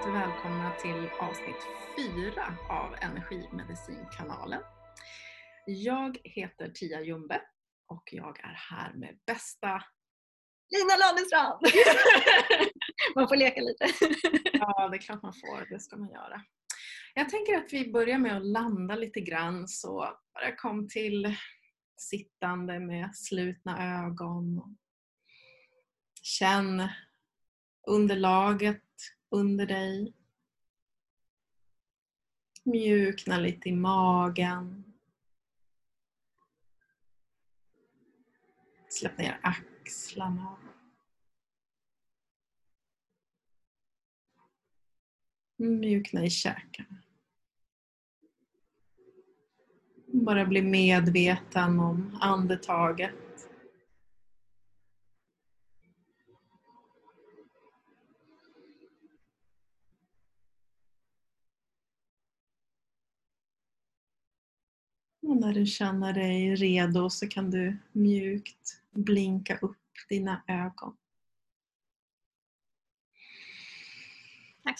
[0.00, 1.66] varmt välkomna till avsnitt
[1.96, 4.62] fyra av Energimedicinkanalen.
[5.66, 7.42] Jag heter Tia Jumbe
[7.86, 9.82] och jag är här med bästa
[10.70, 11.60] Lina Landestrand!
[13.14, 13.86] man får leka lite.
[14.52, 15.70] Ja, det är klart man får.
[15.70, 16.42] Det ska man göra.
[17.14, 19.98] Jag tänker att vi börjar med att landa lite grann så
[20.34, 21.36] bara kom till
[21.96, 24.76] sittande med slutna ögon.
[26.22, 26.88] Känn
[27.86, 28.82] underlaget
[29.30, 30.14] under dig.
[32.64, 34.84] Mjukna lite i magen.
[38.88, 40.56] Släpp ner axlarna.
[45.56, 47.02] Mjukna i käkarna.
[50.06, 53.29] Bara bli medveten om andetaget.
[65.30, 69.76] Och när du känner dig redo så kan du mjukt blinka upp
[70.08, 70.96] dina ögon.
[74.64, 74.76] Tack.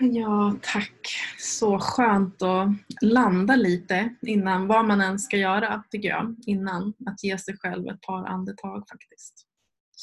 [0.00, 1.08] Ja, tack.
[1.38, 2.68] Så skönt att
[3.00, 6.36] landa lite innan vad man än ska göra, tycker jag.
[6.46, 9.46] Innan att ge sig själv ett par andetag faktiskt.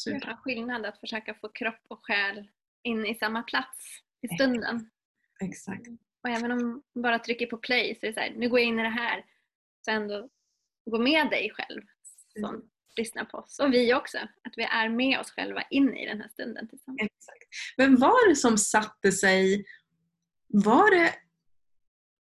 [0.06, 2.48] Det är skillnad att försöka få kropp och själ
[2.84, 4.90] in i samma plats i stunden.
[5.42, 5.88] Exakt.
[6.24, 8.60] Och även om man bara trycker på play så är det så här, nu går
[8.60, 9.35] jag in i det här.
[9.86, 10.30] Så ändå
[10.92, 11.82] gå med dig själv
[12.34, 12.62] som Mm.
[12.98, 13.60] lyssnar på oss.
[13.60, 14.18] Och vi också.
[14.18, 17.02] Att vi är med oss själva in i den här stunden tillsammans.
[17.02, 17.48] Exakt.
[17.78, 19.66] Vem var det som satte sig...
[20.48, 21.14] Var det...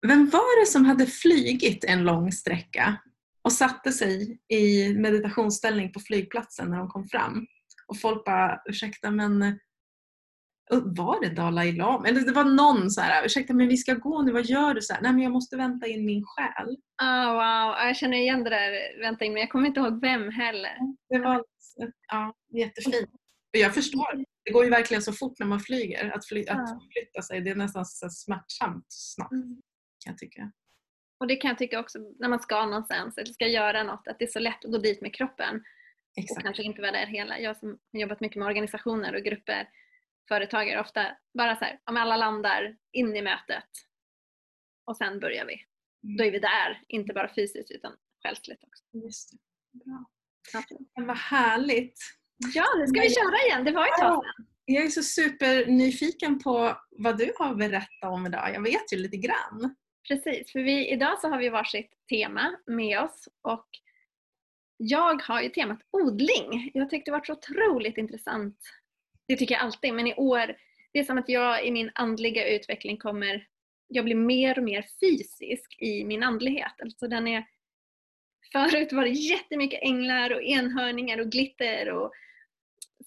[0.07, 2.97] Vem var det som hade flygit en lång sträcka
[3.43, 7.47] och satte sig i meditationsställning på flygplatsen när de kom fram?
[7.87, 9.59] Och folk bara, ursäkta men
[10.71, 12.09] var det Dalai Lama?
[12.09, 14.83] Eller det var någon så här, ursäkta men vi ska gå nu, vad gör du?
[14.83, 16.77] Så här, Nej men jag måste vänta in min själ.
[17.03, 19.01] Ah, wow, jag känner igen det där.
[19.01, 20.77] Vänta in, men jag kommer inte ihåg vem heller.
[21.09, 21.45] Det var
[22.09, 23.11] ja, jättefint.
[23.53, 26.11] Och jag förstår, det går ju verkligen så fort när man flyger.
[26.11, 29.49] Att, fly, att flytta sig, det är nästan så smärtsamt snabbt Mm.
[30.05, 30.53] kan jag tycka.
[31.21, 34.19] Och det kan jag tycka också när man ska någonstans eller ska göra något, att
[34.19, 36.43] det är så lätt att gå dit med kroppen och Exakt.
[36.43, 37.39] kanske inte vara där hela.
[37.39, 39.69] Jag som har jobbat mycket med organisationer och grupper,
[40.29, 43.69] företagare, ofta bara så här, om alla landar in i mötet
[44.85, 45.65] och sen börjar vi.
[46.19, 48.85] Då är vi där, inte bara fysiskt utan själsligt också.
[48.93, 49.39] Just det.
[49.85, 50.05] Bra.
[50.97, 51.99] Men vad härligt.
[52.55, 53.65] Ja, nu ska vi köra igen.
[53.65, 54.47] Det var ett tag sedan.
[54.65, 58.55] Jag är så supernyfiken på vad du har berättat om idag.
[58.55, 59.75] Jag vet ju lite grann.
[60.09, 63.69] Precis, för vi, idag så har vi varsitt tema med oss och
[64.77, 66.71] jag har ju temat odling.
[66.75, 68.59] Jag tyckte det var så otroligt intressant.
[69.31, 70.57] Det tycker jag alltid, men i år,
[70.93, 73.47] det är som att jag i min andliga utveckling kommer,
[73.89, 76.73] jag blir mer och mer fysisk i min andlighet.
[76.83, 77.47] Alltså den är,
[78.53, 82.13] förut var det jättemycket änglar och enhörningar och glitter och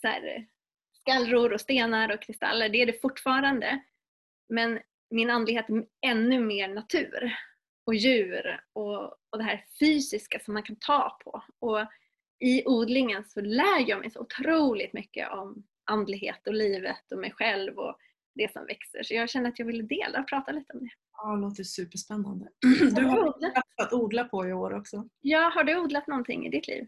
[0.02, 0.48] så här,
[0.94, 2.70] skallror och stenar och kristaller.
[2.70, 3.84] Det är det fortfarande.
[4.50, 4.80] Men
[5.10, 7.38] min andlighet är ännu mer natur
[7.86, 11.44] och djur och, och det här fysiska som man kan ta på.
[11.60, 11.80] Och
[12.40, 17.32] i odlingen så lär jag mig så otroligt mycket om andlighet och livet och mig
[17.32, 17.98] själv och
[18.36, 19.04] det som växer.
[19.04, 20.90] Så jag känner att jag ville dela och prata lite om det.
[21.18, 22.48] Ja, det låter superspännande.
[22.96, 23.54] Du har odlat?
[23.82, 25.08] att odla på i år också.
[25.22, 26.88] Ja, har du odlat någonting i ditt liv?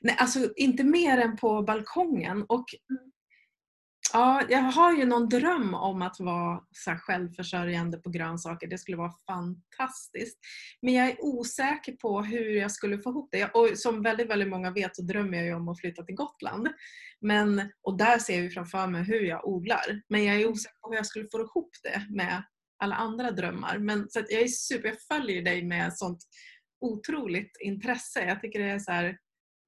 [0.00, 2.44] Nej, alltså inte mer än på balkongen.
[2.48, 3.12] Och Mm.
[4.12, 8.66] Ja, jag har ju någon dröm om att vara så självförsörjande på grönsaker.
[8.66, 10.38] Det skulle vara fantastiskt.
[10.82, 13.44] Men jag är osäker på hur jag skulle få ihop det.
[13.44, 16.68] Och som väldigt, väldigt många vet så drömmer jag ju om att flytta till Gotland.
[17.20, 20.02] Men, och där ser jag ju framför mig hur jag odlar.
[20.08, 22.42] Men jag är osäker på hur jag skulle få ihop det med
[22.78, 23.78] alla andra drömmar.
[23.78, 26.24] Men, så jag är super, jag följer dig med sånt
[26.80, 28.24] otroligt intresse.
[28.24, 29.18] Jag tycker det är så här,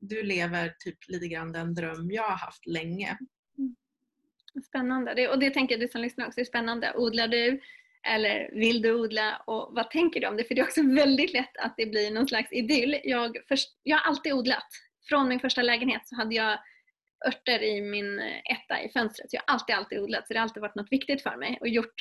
[0.01, 3.19] du lever typ lite grann den dröm jag har haft länge.
[4.67, 5.15] Spännande.
[5.15, 6.93] Det, och det tänker jag du som lyssnar också, det är spännande.
[6.97, 7.61] Odlar du?
[8.09, 9.43] Eller vill du odla?
[9.47, 10.45] Och vad tänker du om det?
[10.45, 13.01] För det är också väldigt lätt att det blir någon slags idyll.
[13.05, 14.67] Jag, först, jag har alltid odlat.
[15.09, 16.59] Från min första lägenhet så hade jag
[17.27, 19.31] örter i min eh, etta i fönstret.
[19.31, 20.27] Så jag har alltid, alltid odlat.
[20.27, 21.59] Så det har alltid varit något viktigt för mig.
[21.61, 21.95] Och gjort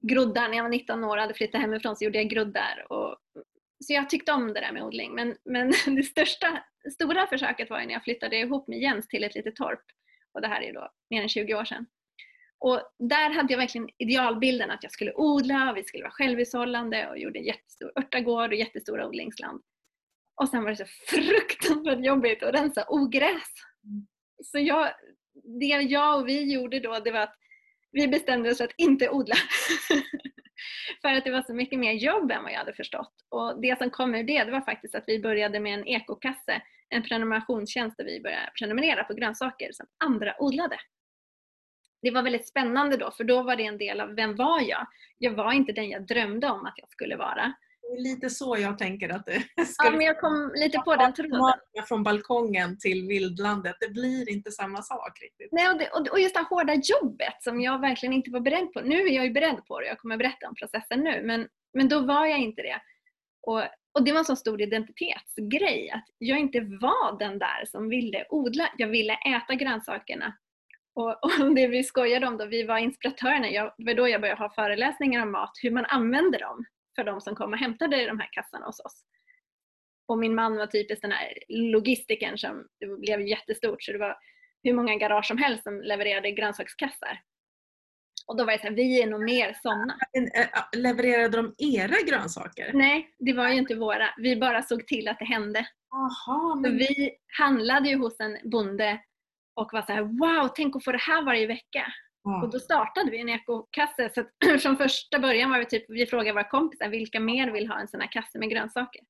[0.00, 0.48] groddar.
[0.48, 2.92] När jag var 19 år och hade flyttat hemifrån så gjorde jag groddar.
[2.92, 3.16] Och,
[3.84, 5.14] så jag tyckte om det där med odling.
[5.14, 6.64] Men, men det största,
[6.94, 9.82] stora försöket var ju när jag flyttade ihop med Jens till ett litet torp.
[10.32, 11.86] Och det här är ju då mer än 20 år sedan.
[12.58, 17.08] Och där hade jag verkligen idealbilden att jag skulle odla och vi skulle vara självhushållande
[17.08, 19.62] och gjorde en jättestor örtagård och jättestora odlingsland.
[20.40, 23.52] Och sen var det så fruktansvärt jobbigt att rensa ogräs.
[24.44, 24.92] Så jag,
[25.60, 27.36] det jag och vi gjorde då det var att
[27.92, 29.36] vi bestämde oss för att inte odla.
[31.02, 33.12] för att det var så mycket mer jobb än vad jag hade förstått.
[33.28, 36.62] Och det som kom ur det, det var faktiskt att vi började med en ekokasse,
[36.88, 40.76] en prenumerationstjänst där vi började prenumerera på grönsaker som andra odlade.
[42.02, 44.86] Det var väldigt spännande då, för då var det en del av vem var jag?
[45.18, 47.54] Jag var inte den jag drömde om att jag skulle vara.
[47.88, 49.32] Det är lite så jag tänker att det
[49.66, 51.54] skulle Ja, men jag kom lite på den tråden.
[51.88, 55.48] Från balkongen till vildlandet, det blir inte samma sak riktigt.
[55.52, 58.80] Nej, och, det, och just det hårda jobbet som jag verkligen inte var beredd på.
[58.80, 61.88] Nu är jag ju beredd på det, jag kommer berätta om processen nu, men, men
[61.88, 62.80] då var jag inte det.
[63.42, 63.62] Och,
[63.92, 68.24] och det var en så stor identitetsgrej, att jag inte var den där som ville
[68.30, 68.68] odla.
[68.76, 70.36] Jag ville äta grönsakerna.
[70.96, 74.20] Och, och det vi skojade om då, vi var inspiratörerna, jag, det var då jag
[74.20, 76.64] började ha föreläsningar om mat, hur man använder dem
[76.96, 79.04] för de som kom och hämtade de här kassarna hos oss.
[80.08, 84.16] Och min man var typiskt den här logistikern som det blev jättestort så det var
[84.62, 87.20] hur många garage som helst som levererade grönsakskassar.
[88.26, 89.98] Och då var det så här, vi är nog mer sådana.
[90.34, 92.70] Eh, levererade de era grönsaker?
[92.74, 94.08] Nej, det var ju inte våra.
[94.16, 95.66] Vi bara såg till att det hände.
[95.94, 96.76] Aha, men...
[96.76, 99.00] Vi handlade ju hos en bonde
[99.56, 101.92] och var så här, wow, tänk att få det här varje vecka.
[102.26, 102.42] Mm.
[102.42, 104.10] Och då startade vi en ekokasse.
[104.14, 104.30] Så att,
[104.62, 107.88] från första början var vi typ, vi frågade våra kompisar vilka mer vill ha en
[107.88, 109.02] sån här kasse med grönsaker.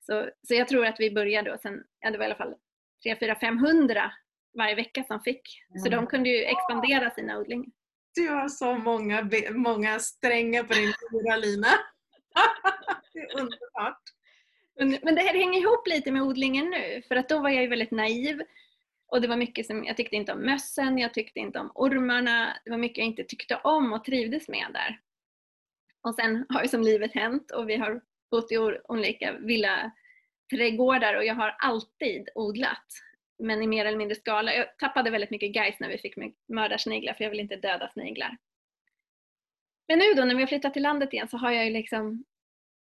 [0.00, 2.54] Så, så jag tror att vi började och sen, ja det var i alla fall
[3.02, 4.12] 3, 4, 500
[4.58, 5.42] varje vecka som fick.
[5.84, 7.70] Så de kunde ju expandera sina odlingar.
[8.14, 11.68] Du har så många, många strängar på din lyra Lina.
[13.12, 14.02] det är underbart.
[14.78, 17.62] Men, men det här hänger ihop lite med odlingen nu för att då var jag
[17.62, 18.42] ju väldigt naiv
[19.12, 22.56] och det var mycket som, jag tyckte inte om mössen, jag tyckte inte om ormarna.
[22.64, 25.00] Det var mycket jag inte tyckte om och trivdes med där.
[26.02, 28.00] Och sen har ju som livet hänt och vi har
[28.30, 32.86] bott i olika villaträdgårdar och jag har alltid odlat.
[33.38, 34.54] Men i mer eller mindre skala.
[34.54, 36.14] Jag tappade väldigt mycket guys när vi fick
[36.48, 38.36] mördarsniglar för jag vill inte döda sniglar.
[39.88, 42.24] Men nu då när vi har flyttat till landet igen så har jag ju liksom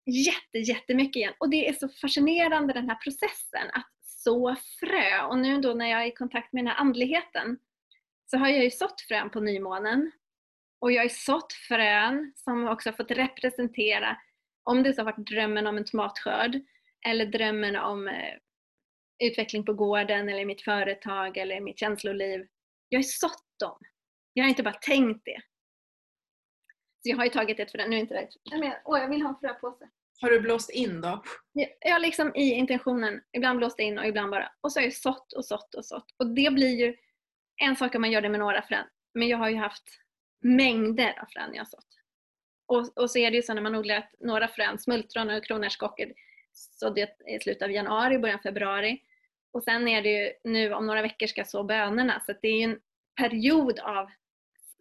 [0.06, 1.34] jätte, jättemycket igen.
[1.38, 5.22] Och det är så fascinerande den här processen att så frö.
[5.26, 7.58] Och nu då när jag är i kontakt med den här andligheten
[8.30, 10.10] så har jag ju sått frön på nymånen.
[10.80, 14.16] Och jag har sått frön som också har fått representera,
[14.62, 16.60] om det så har varit drömmen om en tomatskörd
[17.06, 18.34] eller drömmen om eh,
[19.24, 22.46] utveckling på gården eller mitt företag eller mitt känsloliv.
[22.88, 23.78] Jag har sått dem.
[24.32, 25.40] Jag har inte bara tänkt det.
[27.02, 29.28] Så jag har ju tagit ett frö, nu är inte det, åh jag vill ha
[29.28, 29.88] en fröpåse.
[30.20, 31.22] Har du blåst in då?
[31.80, 34.52] Jag har liksom i intentionen ibland blåst in och ibland bara.
[34.60, 36.14] Och så har jag sått och sått och sått.
[36.16, 36.96] Och det blir ju
[37.62, 38.86] en sak om man gör det med några frön.
[39.14, 39.84] Men jag har ju haft
[40.40, 41.86] mängder av frön jag har sått.
[42.66, 46.12] Och, och så är det ju så när man odlar några frön, smultron och kronärtskockor,
[46.52, 49.02] sådde jag i slutet av januari, början av februari.
[49.52, 52.22] Och sen är det ju nu om några veckor ska jag så bönorna.
[52.26, 52.80] Så det är ju en
[53.16, 54.10] period av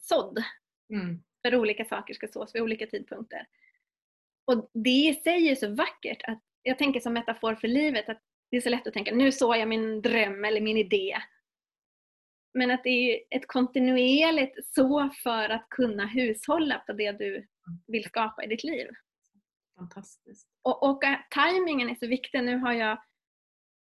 [0.02, 0.44] sådd.
[0.94, 1.24] Mm.
[1.42, 3.48] För olika saker ska sås vid olika tidpunkter.
[4.50, 6.22] Och det i sig är så vackert.
[6.24, 9.32] Att jag tänker som metafor för livet att det är så lätt att tänka nu
[9.32, 11.18] såg jag min dröm eller min idé.
[12.54, 17.48] Men att det är ett kontinuerligt så för att kunna hushålla på det du
[17.88, 18.88] vill skapa i ditt liv.
[19.78, 20.48] Fantastiskt.
[20.62, 22.44] Och, och tajmingen är så viktig.
[22.44, 23.04] Nu har jag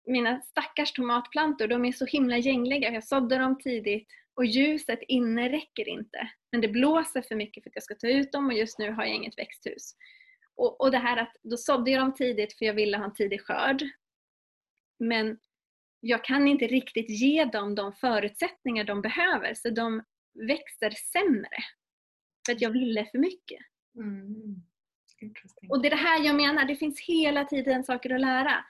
[0.06, 2.92] mina stackars tomatplantor, de är så himla gängliga.
[2.92, 6.30] Jag sådde dem tidigt och ljuset inne räcker inte.
[6.52, 8.90] Men det blåser för mycket för att jag ska ta ut dem och just nu
[8.90, 9.96] har jag inget växthus.
[10.56, 13.14] Och, och det här att då sådde jag dem tidigt för jag ville ha en
[13.14, 13.82] tidig skörd.
[14.98, 15.38] Men
[16.00, 20.04] jag kan inte riktigt ge dem de förutsättningar de behöver så de
[20.48, 21.56] växer sämre.
[22.46, 23.60] För att jag ville för mycket.
[23.96, 24.62] Mm.
[25.68, 28.64] Och det är det här jag menar, det finns hela tiden saker att lära.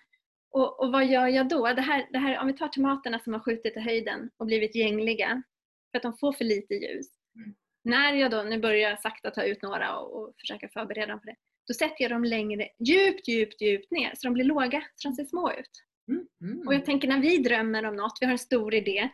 [0.51, 1.67] Och, och vad gör jag då?
[1.67, 4.75] Det här, det här, om vi tar tomaterna som har skjutit i höjden och blivit
[4.75, 5.43] gängliga
[5.91, 7.07] för att de får för lite ljus.
[7.37, 7.55] Mm.
[7.85, 11.21] När jag då, nu börjar jag sakta ta ut några och, och försöka förbereda dem
[11.21, 11.37] på det.
[11.69, 15.15] Då sätter jag dem längre, djupt, djupt, djupt ner så de blir låga, så de
[15.15, 15.71] ser små ut.
[16.09, 16.27] Mm.
[16.43, 16.67] Mm.
[16.67, 19.11] Och jag tänker när vi drömmer om något, vi har en stor idé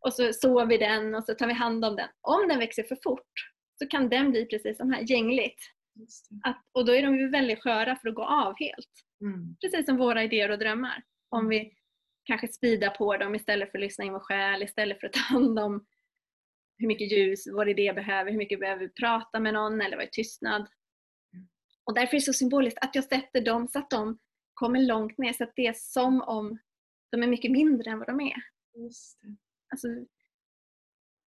[0.00, 2.08] och så sår vi den och så tar vi hand om den.
[2.20, 3.32] Om den växer för fort
[3.78, 5.58] så kan den bli precis som här, gängligt.
[6.44, 8.90] Att, och då är de ju väldigt sköra för att gå av helt.
[9.20, 9.56] Mm.
[9.60, 11.02] Precis som våra idéer och drömmar.
[11.28, 11.72] Om vi
[12.24, 15.20] kanske speedar på dem istället för att lyssna in vår själ, istället för att ta
[15.20, 15.86] hand om
[16.78, 20.06] hur mycket ljus vår idé behöver, hur mycket behöver vi prata med någon eller vara
[20.06, 20.68] i tystnad.
[21.84, 24.18] Och därför är det så symboliskt att jag sätter dem så att de
[24.54, 26.58] kommer långt ner så att det är som om
[27.10, 28.42] de är mycket mindre än vad de är.
[29.70, 29.88] Alltså,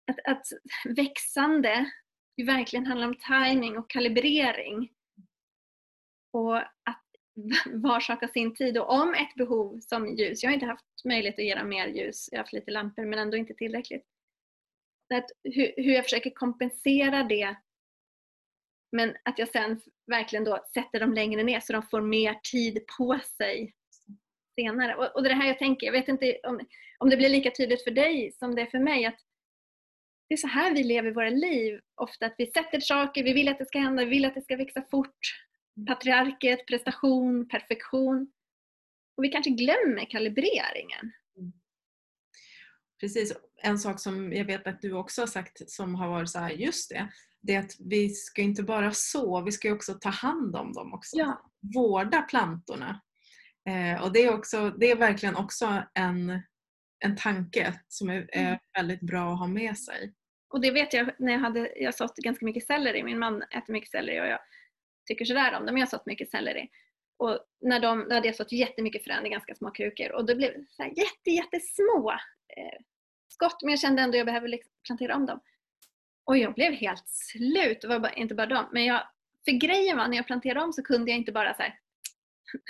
[0.07, 0.47] att, att
[0.95, 1.91] växande
[2.37, 4.91] ju verkligen handlar om timing och kalibrering.
[6.31, 7.05] Och att
[7.73, 8.77] varsaka sin tid.
[8.77, 11.87] Och om ett behov som ljus, jag har inte haft möjlighet att ge dem mer
[11.87, 14.05] ljus, jag har haft lite lampor men ändå inte tillräckligt.
[15.13, 17.55] att hur, hur jag försöker kompensera det
[18.95, 22.83] men att jag sen verkligen då sätter dem längre ner så de får mer tid
[22.97, 23.73] på sig
[24.55, 24.95] senare.
[24.95, 26.59] Och, och det här jag tänker, jag vet inte om,
[26.97, 29.19] om det blir lika tydligt för dig som det är för mig att
[30.29, 33.47] det är så här vi lever våra liv ofta, att vi sätter saker, vi vill
[33.47, 35.19] att det ska hända, vi vill att det ska växa fort.
[35.87, 38.31] Patriarket, prestation, perfektion.
[39.17, 41.11] Och vi kanske glömmer kalibreringen.
[42.99, 43.33] Precis.
[43.63, 46.49] En sak som jag vet att du också har sagt som har varit så här,
[46.49, 47.09] just det,
[47.45, 50.93] det är att vi ska inte bara så, vi ska också ta hand om dem
[50.93, 51.17] också.
[51.17, 51.51] Ja.
[51.75, 53.01] Vårda plantorna.
[53.69, 56.41] Eh, och det är, också, det är verkligen också en,
[56.99, 58.59] en tanke som är, är Mm.
[58.77, 60.13] väldigt bra att ha med sig.
[60.53, 63.03] Och det vet jag när jag hade, jag sått ganska mycket selleri.
[63.03, 64.39] Min man äter mycket selleri och jag
[65.07, 65.77] tycker sådär om dem.
[65.77, 66.69] Jag har sått mycket selleri.
[67.17, 70.35] Och när de, då hade jag sått jättemycket frön i ganska små krukor och då
[70.35, 72.11] blev det så här jätte, jättesmå
[72.57, 72.79] eh,
[73.27, 73.61] skott.
[73.61, 75.39] Men jag kände ändå att jag behöver liksom plantera om dem.
[76.25, 77.81] Och jag blev helt slut.
[77.81, 78.65] Det var bara, inte bara dem.
[78.71, 79.01] Men jag,
[79.45, 81.79] för grejen var när jag planterade om så kunde jag inte bara så här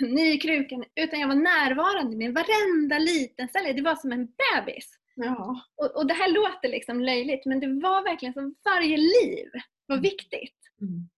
[0.00, 3.72] ny krukan utan jag var närvarande med varenda liten selleri.
[3.72, 4.98] Det var som en bebis.
[5.14, 5.60] Ja.
[5.76, 9.50] Och, och det här låter liksom löjligt men det var verkligen som varje liv
[9.86, 10.58] var viktigt.
[10.80, 11.08] Mm.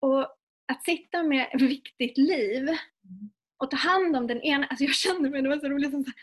[0.00, 0.22] Och
[0.72, 2.68] att sitta med ett viktigt liv
[3.56, 6.04] och ta hand om den ena, alltså jag kände mig, det var så roligt som
[6.04, 6.20] så här,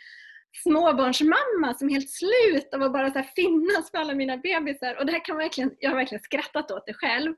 [0.64, 5.00] småbarnsmamma som är helt slut av att bara så här finnas för alla mina bebisar.
[5.00, 7.36] Och det här kan verkligen, jag har verkligen skrattat åt det själv.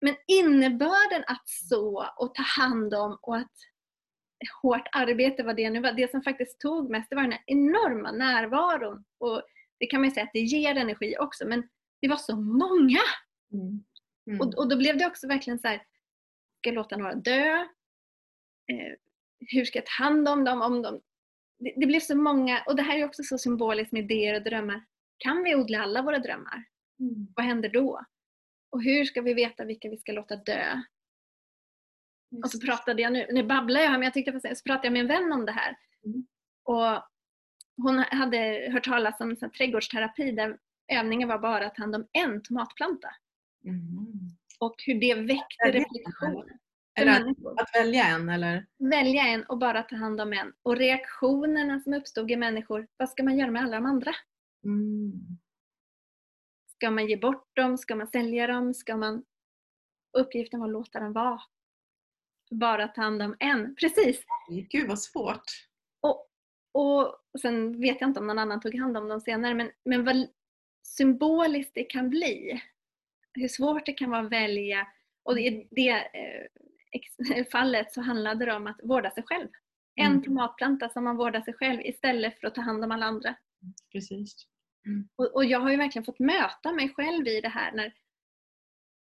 [0.00, 3.52] Men innebörden att så och ta hand om och att
[4.62, 5.92] hårt arbete vad det nu var.
[5.92, 9.04] Det som faktiskt tog mest det var den här enorma närvaron.
[9.18, 9.42] Och
[9.78, 11.68] det kan man ju säga att det ger energi också men
[12.00, 13.00] det var så många!
[13.52, 13.84] Mm.
[14.26, 14.40] Mm.
[14.40, 15.76] Och, och då blev det också verkligen så här,
[16.58, 17.54] ska jag låta några dö?
[18.66, 18.94] Eh,
[19.38, 20.62] hur ska jag ta hand om dem?
[20.62, 21.00] Om de
[21.60, 24.42] det, det blev så många, och det här är också så symboliskt med idéer och
[24.42, 24.84] drömmar.
[25.18, 26.64] Kan vi odla alla våra drömmar?
[27.00, 27.26] Mm.
[27.36, 28.04] Vad händer då?
[28.70, 30.82] Och hur ska vi veta vilka vi ska låta dö?
[32.44, 34.92] Och så pratade jag nu, nu babblar jag här men jag tyckte så pratade jag
[34.92, 35.76] med en vän om det här.
[36.04, 36.26] Mm.
[36.64, 37.02] Och
[37.76, 40.58] hon hade hört talas om här trädgårdsterapi där
[40.92, 43.08] övningen var bara att ta hand om en tomatplanta.
[43.64, 43.80] Mm.
[44.58, 45.84] Och hur det väckte
[46.94, 48.66] Är det- att, att välja en eller?
[48.78, 50.52] Välja en och bara ta hand om en.
[50.62, 54.12] Och reaktionerna som uppstod i människor, vad ska man göra med alla de andra?
[54.64, 55.12] Mm.
[56.76, 57.78] Ska man ge bort dem?
[57.78, 58.74] Ska man sälja dem?
[58.74, 59.24] Ska man...
[60.18, 61.40] Uppgiften var att låta dem vara.
[62.50, 63.74] Bara ta hand om en.
[63.74, 64.24] Precis!
[64.48, 65.44] Gud vad svårt.
[66.00, 66.30] Och,
[66.72, 70.04] och sen vet jag inte om någon annan tog hand om dem senare men, men
[70.04, 70.28] vad
[70.82, 72.62] symboliskt det kan bli.
[73.32, 74.86] Hur svårt det kan vara att välja.
[75.22, 76.46] Och i det eh,
[77.52, 79.48] fallet så handlade det om att vårda sig själv.
[79.94, 80.22] En Mm.
[80.22, 83.36] tomatplanta som man vårdar sig själv istället för att ta hand om alla andra.
[83.92, 84.46] Precis.
[85.16, 87.94] Och, och jag har ju verkligen fått möta mig själv i det här när,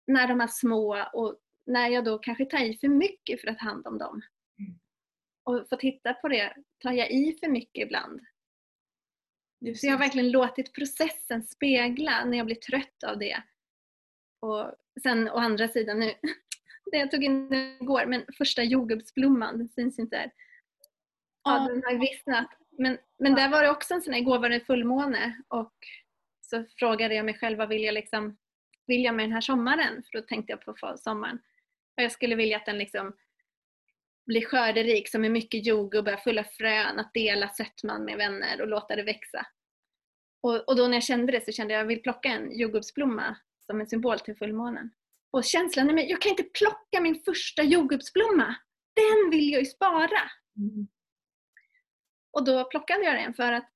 [0.06, 3.58] när de är små och när jag då kanske tar i för mycket för att
[3.58, 4.22] ta hand om dem.
[4.58, 4.78] Mm.
[5.44, 8.20] Och få titta på det, tar jag i för mycket ibland?
[9.60, 13.42] Just Så jag har verkligen låtit processen spegla när jag blir trött av det.
[14.40, 16.14] Och sen å andra sidan nu,
[16.96, 20.30] jag tog in igår, men första jordgubbsblomman, den syns inte här.
[21.44, 22.48] Ja, den har vissnat.
[22.78, 25.74] Men, men där var det också en sån här, igår var det fullmåne och
[26.40, 28.36] så frågade jag mig själv vad vill jag liksom,
[28.86, 30.02] vill jag med den här sommaren?
[30.02, 31.38] För då tänkte jag på sommaren.
[31.96, 33.16] Och jag skulle vilja att den liksom
[34.26, 38.68] blir skörderik som är mycket jordgubbar, full av frön, att dela sötman med vänner och
[38.68, 39.46] låta det växa.
[40.40, 42.58] Och, och då när jag kände det så kände jag att jag vill plocka en
[42.58, 44.90] jordgubbsblomma som en symbol till fullmånen.
[45.32, 48.54] Och känslan mig, jag kan inte plocka min första jordgubbsblomma!
[48.94, 50.30] Den vill jag ju spara!
[50.56, 50.88] Mm.
[52.30, 53.68] Och då plockade jag den för att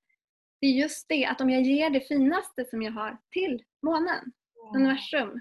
[0.61, 4.33] det är just det att om jag ger det finaste som jag har till månen,
[4.75, 5.41] universum.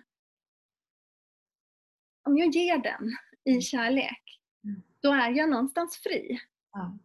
[2.23, 3.11] Om jag ger den
[3.55, 4.21] i kärlek,
[4.63, 4.81] Mm.
[4.99, 6.39] då är jag någonstans fri
[6.71, 6.97] Ja.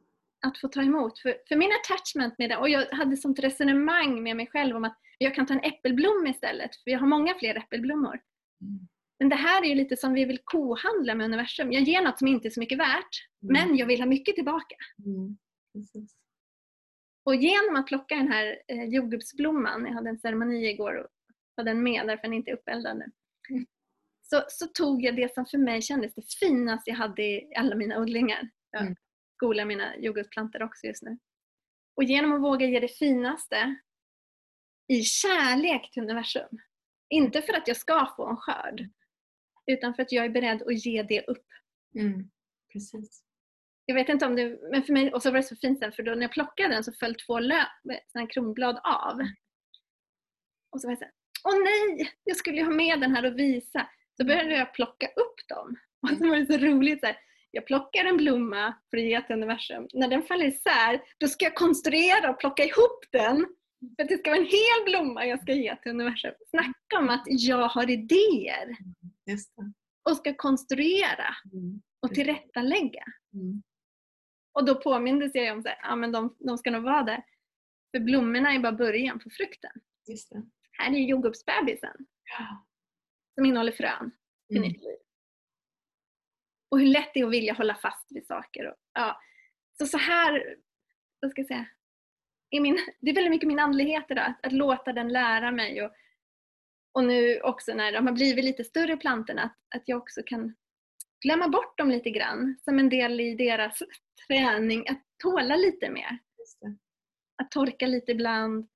[0.46, 1.18] att få ta emot.
[1.18, 4.84] För, för min attachment med det, och jag hade sånt resonemang med mig själv om
[4.84, 8.20] att jag kan ta en äppelblom istället, för jag har många fler äppelblommor.
[8.60, 8.88] Mm.
[9.20, 11.72] Men det här är ju lite som vi vill kohandla med universum.
[11.72, 13.52] Jag ger något som inte är så mycket värt, Mm.
[13.68, 14.76] men jag vill ha mycket tillbaka.
[15.06, 15.38] Mm.
[17.24, 21.06] Och genom att plocka den här eh, jordgubbsblomman, jag hade en ceremoni igår och
[21.54, 23.04] var den med därför den inte är uppeldad nu.
[23.50, 23.66] Mm.
[24.22, 27.76] Så, så tog jag det som för mig kändes det finaste jag hade i alla
[27.76, 28.50] mina odlingar.
[28.70, 28.96] Jag Mm.
[29.36, 31.18] skolar mina jordgubbsplantor också just nu.
[31.96, 33.76] Och genom att våga ge det finaste
[34.88, 36.58] i kärlek till universum.
[37.08, 38.88] Inte för att jag ska få en skörd.
[39.66, 41.46] Utan för att jag är beredd att ge det upp.
[41.94, 42.30] Mm.
[42.72, 43.22] Precis.
[43.84, 45.92] Jag vet inte om det, men för mig, och så var det så fint sen
[45.92, 47.64] för då när jag plockade den så föll två lö,
[48.12, 49.18] såna kronblad av.
[50.70, 51.12] Och så var jag såhär,
[51.44, 52.12] åh nej!
[52.24, 53.90] Jag skulle ju ha med den här och visa.
[54.16, 55.76] Så började jag plocka upp dem.
[56.02, 57.00] Och så var det så roligt.
[57.00, 57.16] Så här,
[57.50, 59.88] jag plockar en blomma för att ge till universum.
[59.92, 63.46] När den faller isär, då ska jag konstruera och plocka ihop den.
[63.80, 66.34] För att det ska vara en hel blomma jag ska ge till universum.
[66.50, 68.76] Snacka om att jag har idéer.
[70.10, 71.82] Och ska konstruera mm.
[72.00, 73.04] och tillrättalägga.
[73.34, 73.62] Mm.
[74.52, 77.24] Och då påmindes jag om att ja, de, de ska nog vara där.
[77.90, 79.72] För blommorna är bara början på frukten.
[80.72, 82.06] Här är jordgubbsbebisen.
[82.38, 82.66] Ja.
[83.34, 84.10] Som innehåller frön
[84.48, 84.68] till mm.
[84.68, 84.96] nytt liv.
[86.70, 88.68] Och hur lätt det är att vilja hålla fast vid saker.
[88.68, 89.20] Och, ja.
[89.78, 90.56] Så så här,
[91.20, 91.66] vad ska jag säga,
[92.56, 95.82] är min, det är väldigt mycket min andlighet idag, att, att låta den lära mig.
[95.82, 95.90] Och,
[96.92, 100.54] och nu också när de har blivit lite större plantorna, att, att jag också kan
[101.20, 103.82] glömma bort dem lite grann som en del i deras
[104.26, 106.18] träning, att tåla lite mer.
[107.42, 108.68] Att torka lite ibland.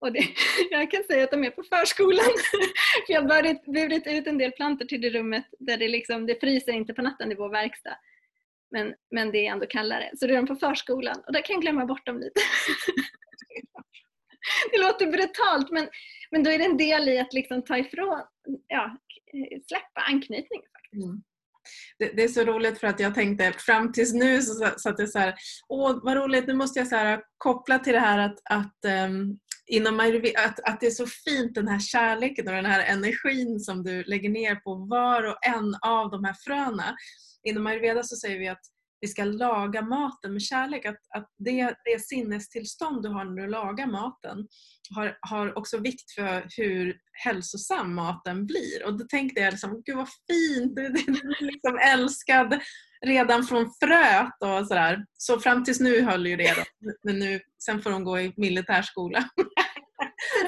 [0.00, 0.24] Och det,
[0.70, 2.24] jag kan säga att de är på förskolan.
[3.06, 6.40] För jag har burit ut en del plantor till det rummet där det, liksom, det
[6.40, 7.96] fryser inte på natten i vår verkstad.
[8.70, 10.10] Men, men det är ändå kallare.
[10.16, 12.40] Så då är de på förskolan och där kan jag glömma bort dem lite.
[14.72, 15.88] Det låter brutalt men,
[16.30, 18.22] men då är det en del i att liksom ta ifrån,
[18.66, 18.96] ja,
[19.68, 20.66] släppa anknytningen.
[20.72, 21.04] Faktiskt.
[21.04, 21.22] Mm.
[21.98, 25.08] Det, det, är så roligt för att jag tänkte fram tills nu så satt jag
[25.08, 25.34] så här,
[25.68, 29.38] åh vad roligt, nu måste jag så här, koppla till det här att, att um,
[29.66, 30.00] inom
[30.36, 34.04] att, att det är så fint den här kärleken och den här energin som du
[34.04, 36.96] lägger ner på var och en av de här fröna.
[37.44, 38.62] Inom ayurveda så säger vi att
[39.06, 40.86] vi ska laga maten med kärlek.
[40.86, 44.48] Att, att det, det sinnestillstånd du har när du lagar maten
[44.94, 48.84] har, har också vikt för hur hälsosam maten blir.
[48.86, 52.60] Och då tänkte jag liksom, gud vad fint, du är liksom älskad
[53.00, 55.04] redan från fröet och sådär.
[55.18, 56.90] Så fram tills nu höll ju det då.
[57.02, 59.18] Men nu, sen får de gå i militärskola.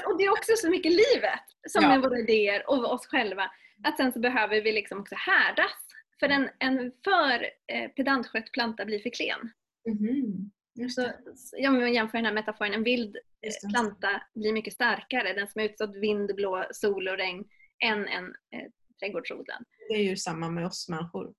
[0.05, 1.93] och det är också så mycket livet som ja.
[1.93, 3.43] är våra idéer och oss själva.
[3.83, 5.88] Att sen så behöver vi liksom också härdas.
[6.19, 9.51] För en, en för eh, pedantskött planta blir för klen.
[9.87, 10.51] Mm.
[10.89, 11.11] Så,
[11.93, 15.95] jämför den här metaforen, en vild eh, planta blir mycket starkare, den som är utsatt
[15.95, 17.45] vind, blå, sol och regn,
[17.83, 18.67] än en eh,
[18.99, 19.63] trädgårdsodlad.
[19.89, 21.33] Det är ju samma med oss människor.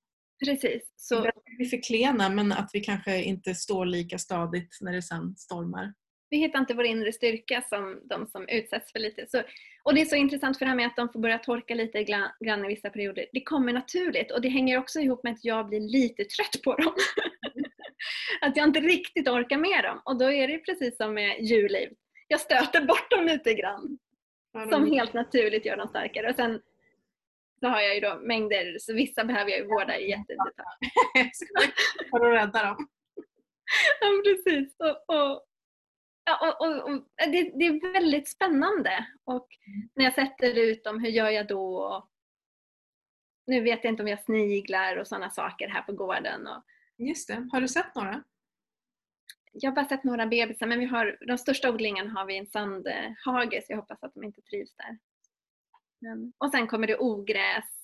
[0.44, 0.92] Precis.
[0.96, 1.30] Så...
[1.58, 5.36] Vi är för klena men att vi kanske inte står lika stadigt när det sen
[5.36, 5.94] stormar.
[6.30, 9.26] Vi hittar inte vår inre styrka som de som utsätts för lite.
[9.26, 9.42] Så,
[9.82, 12.04] och det är så intressant för det här med att de får börja torka lite
[12.40, 13.26] grann i vissa perioder.
[13.32, 16.74] Det kommer naturligt och det hänger också ihop med att jag blir lite trött på
[16.74, 16.94] dem.
[18.40, 20.02] att jag inte riktigt orkar med dem.
[20.04, 21.92] Och då är det precis som med djurliv.
[22.28, 23.98] Jag stöter bort dem lite grann.
[24.70, 26.30] Som helt naturligt gör dem starkare.
[26.30, 26.60] Och sen
[27.60, 30.90] så har jag ju då mängder, så vissa behöver jag ju vårda i jättedetalj.
[32.10, 32.88] För att rädda dem.
[34.00, 34.76] ja precis.
[34.78, 35.46] Och, och,
[36.30, 39.06] ja, och, och, och det, det, är väldigt spännande.
[39.24, 39.48] Och
[39.94, 42.10] när jag sätter ut dem, hur gör jag då?
[43.46, 46.46] nu vet jag inte om jag sniglar och sådana saker här på gården.
[46.46, 46.64] Och,
[46.96, 47.48] Just det.
[47.52, 48.24] Har du sett några?
[49.52, 52.46] Jag har bara sett några bebisar men vi har, de största odlingarna har vi en
[52.46, 54.98] sandhage så jag hoppas att de inte trivs där.
[56.00, 57.79] Men, och sen kommer det ogräs.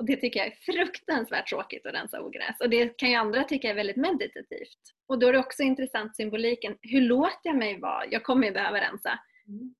[0.00, 2.60] Och det tycker jag är fruktansvärt tråkigt att rensa ogräs.
[2.60, 4.78] Och det kan ju andra tycka är väldigt meditativt.
[5.06, 6.78] Och då är det också intressant symboliken.
[6.82, 8.06] Hur låter jag mig vara?
[8.06, 9.20] Jag kommer ju behöva rensa.
[9.48, 9.74] Mm.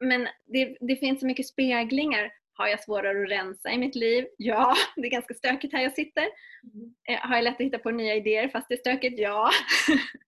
[0.00, 2.32] Men det, det finns så mycket speglingar.
[2.52, 4.26] Har jag svårare att rensa i mitt liv?
[4.36, 6.26] Ja, det är ganska stökigt här jag sitter.
[6.74, 6.94] Mm.
[7.08, 9.18] Eh, har jag lätt att hitta på nya idéer fast det är stökigt?
[9.18, 9.50] Ja.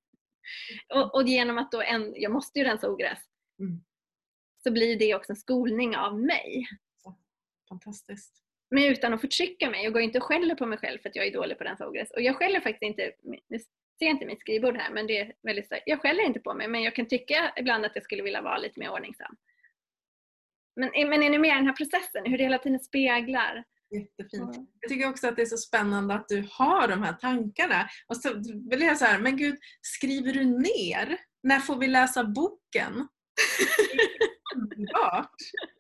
[0.95, 3.19] och, och, genom att då en, jag måste ju rensa ogräs.
[3.59, 3.81] Mm.
[4.63, 6.67] Så blir det också en skolning av mig.
[7.69, 8.46] Fantastiskt.
[8.71, 9.85] Men utan att förtrycka mig.
[9.85, 11.71] Jag går inte och skäller på mig själv för att jag är dålig på att
[11.71, 12.11] rensa ogräs.
[12.11, 15.33] Och jag skäller faktiskt inte, nu ser jag inte mitt skrivbord här men det är
[15.43, 15.83] väldigt starkt.
[15.87, 18.59] Jag skäller inte på mig men jag kan tycka ibland att jag skulle vilja vara
[18.59, 19.37] lite mer ordningsam.
[20.77, 22.25] Men, men är ni med i den här processen?
[22.25, 23.65] Hur det hela tiden speglar?
[23.91, 24.57] Jättefint.
[24.57, 24.67] Mm.
[24.81, 27.89] Jag tycker också att det är så spännande att du har de här tankarna.
[28.07, 28.35] Och så
[28.71, 31.19] vill jag så här, men gud, skriver du ner?
[31.43, 33.09] När får vi läsa boken?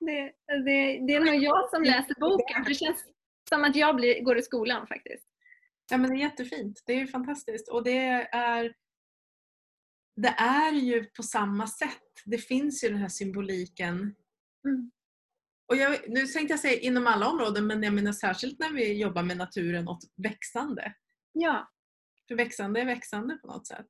[0.00, 2.64] det, det, det är nog jag som läser boken.
[2.64, 3.04] Det känns
[3.48, 5.28] som att jag blir, går i skolan faktiskt.
[5.90, 6.82] Ja men det är jättefint.
[6.86, 7.68] Det är fantastiskt.
[7.68, 8.74] Och det är
[10.22, 12.02] det är ju på samma sätt.
[12.24, 14.14] Det finns ju den här symboliken.
[14.64, 14.90] Mm.
[15.66, 19.00] Och jag, nu tänkte jag säga inom alla områden men jag menar särskilt när vi
[19.00, 20.94] jobbar med naturen och växande.
[21.32, 21.70] Ja.
[22.28, 23.86] För växande är växande på något sätt.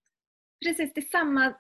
[0.64, 1.54] Precis, det är samma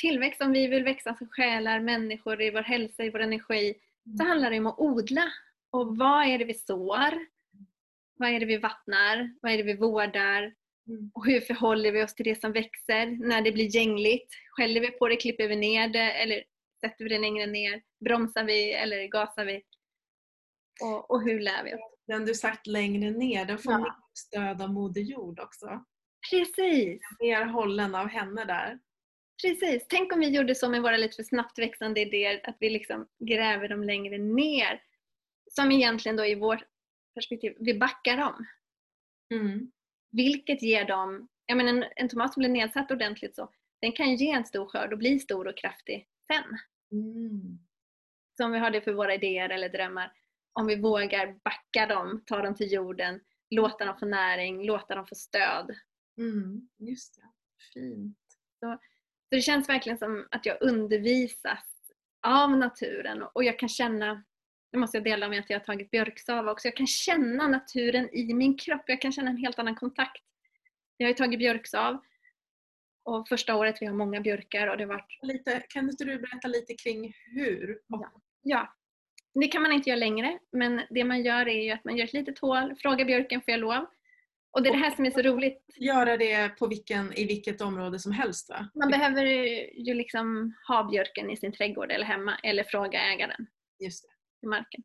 [0.00, 0.42] tillväxt.
[0.42, 3.74] Om vi vill växa som själar, människor, i vår hälsa, i vår energi.
[4.06, 4.16] Mm.
[4.18, 5.24] Så handlar det om att odla.
[5.70, 7.26] Och vad är det vi sår?
[8.16, 9.34] Vad är det vi vattnar?
[9.42, 10.42] Vad är det vi vårdar?
[10.88, 11.10] Mm.
[11.14, 14.28] Och hur förhåller vi oss till det som växer när det blir gängligt?
[14.50, 15.16] Skäller vi på det?
[15.16, 16.12] Klipper vi ner det?
[16.12, 16.42] Eller
[16.80, 17.82] Sätter vi den längre ner?
[18.04, 19.62] Bromsar vi eller gasar vi?
[20.82, 21.80] Och, och hur lär vi oss?
[22.06, 23.96] Den du sagt längre ner, den får Ja.
[24.14, 25.84] stöd av Moder Jord också.
[26.30, 27.00] Precis!
[27.20, 28.78] Mer hållen av henne där.
[29.42, 29.86] Precis.
[29.88, 33.08] Tänk om vi gjorde så med våra lite för snabbt växande idéer, att vi liksom
[33.18, 34.82] gräver dem längre ner.
[35.50, 36.64] Som egentligen då i vårt
[37.14, 38.46] perspektiv, vi backar dem.
[39.34, 39.72] Mm.
[40.10, 44.14] Vilket ger dem, jag menar en, en tomat som blir nedsatt ordentligt så, den kan
[44.14, 46.58] ge en stor skörd och bli stor och kraftig sen.
[46.92, 47.58] Mm.
[48.36, 50.12] Så om vi har det för våra idéer eller drömmar,
[50.52, 55.06] om vi vågar backa dem, ta dem till jorden, låta dem få näring, låta dem
[55.06, 55.76] få stöd.
[56.18, 56.68] Mm.
[56.78, 57.28] Just det.
[57.74, 58.18] Fint.
[58.60, 58.78] Så
[59.36, 61.64] det känns verkligen som att jag undervisas
[62.26, 64.24] av naturen och jag kan känna,
[64.72, 68.08] det måste jag dela med att jag har tagit björksav också, jag kan känna naturen
[68.12, 70.22] i min kropp, jag kan känna en helt annan kontakt.
[70.96, 71.98] Jag har ju tagit björksav
[73.04, 76.18] och första året vi har många björkar och det har varit, Lite, kan inte du
[76.18, 77.80] berätta lite kring hur?
[77.86, 78.12] Ja.
[78.42, 78.74] ja,
[79.34, 82.04] det kan man inte göra längre men det man gör är ju att man gör
[82.04, 83.86] ett litet hål, frågar björken får jag lov?
[84.52, 87.60] Och det är det här som är så roligt, Göra det på vilken, i vilket
[87.60, 88.68] område som helst va?
[88.74, 89.24] man behöver
[89.74, 93.46] ju liksom ha björken i sin trädgård eller hemma eller fråga ägaren.
[93.78, 94.46] Just det.
[94.46, 94.82] i marken.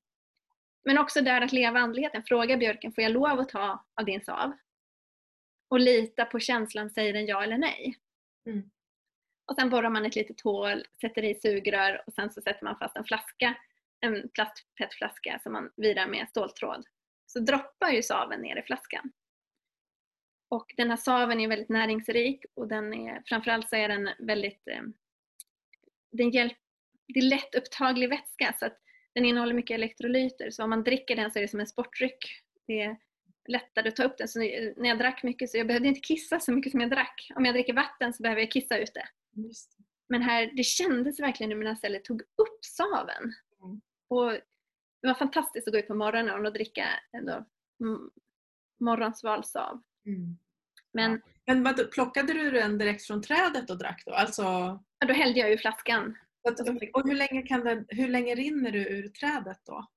[0.85, 2.23] Men också där att leva andligheten.
[2.23, 4.51] Fråga björken, får jag lov att ta av din sav?
[5.69, 7.97] Och lita på känslan, säger den ja eller nej?
[8.45, 8.69] Mm.
[9.45, 12.77] Och sen borrar man ett litet hål, sätter i sugrör och sen så sätter man
[12.79, 13.55] fast en flaska,
[13.99, 16.85] en plastpetflaska som man virar med ståltråd.
[17.25, 19.11] Så droppar ju saven ner i flaskan.
[20.49, 24.67] Och den här saven är väldigt näringsrik och den är, framförallt så är den väldigt
[24.67, 24.81] eh,
[26.11, 26.57] den hjälp,
[27.07, 28.77] det är lättupptaglig vätska så att
[29.13, 32.17] den innehåller mycket elektrolyter så om man dricker den så är det som en sportdryck.
[32.67, 32.97] Det är
[33.47, 34.27] lättare att ta upp den.
[34.27, 37.31] Så när jag drack mycket så jag behövde inte kissa så mycket som jag drack.
[37.35, 39.07] Om jag dricker vatten så behöver jag kissa ut det.
[40.09, 43.33] Men här, det kändes verkligen hur mina celler tog upp saven.
[43.63, 43.81] Mm.
[44.07, 44.31] Och
[45.01, 48.09] det var fantastiskt att gå ut på morgonen och dricka mm,
[48.79, 49.83] morgonsvalsav.
[50.07, 50.37] Mm.
[50.93, 54.13] Men Men vad, plockade du den direkt från trädet och drack då?
[54.13, 54.41] Alltså,
[54.99, 56.17] ja, då hällde jag ur flaskan.
[56.93, 59.87] och hur länge, kan den, hur länge rinner du ur trädet då?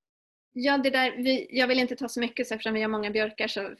[0.53, 3.11] Ja, det där, vi, jag vill inte ta så mycket så eftersom vi har många
[3.11, 3.75] björkar så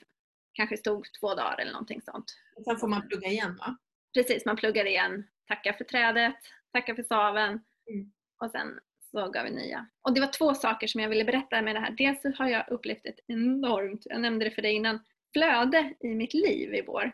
[0.54, 2.26] kanske det stod två dagar eller någonting sånt.
[2.56, 3.78] Och sen får man plugga igen va?
[4.14, 5.28] Precis, man pluggar igen.
[5.48, 6.36] Tackar för trädet,
[6.74, 8.12] tackar för saven Mm.
[8.44, 8.80] och sen
[9.12, 9.88] så gav vi nya.
[10.02, 11.92] Och det var två saker som jag ville berätta med det här.
[11.92, 15.00] Dels så har jag upplevt ett enormt, jag nämnde det för dig innan,
[15.34, 17.12] flöde i mitt liv i vår.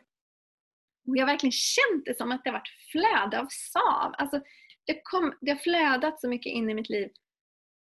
[1.07, 4.13] Och jag har verkligen känt det som att det har varit flöde av sav.
[4.17, 4.41] Alltså,
[4.85, 7.09] det, kom, det har flödat så mycket in i mitt liv.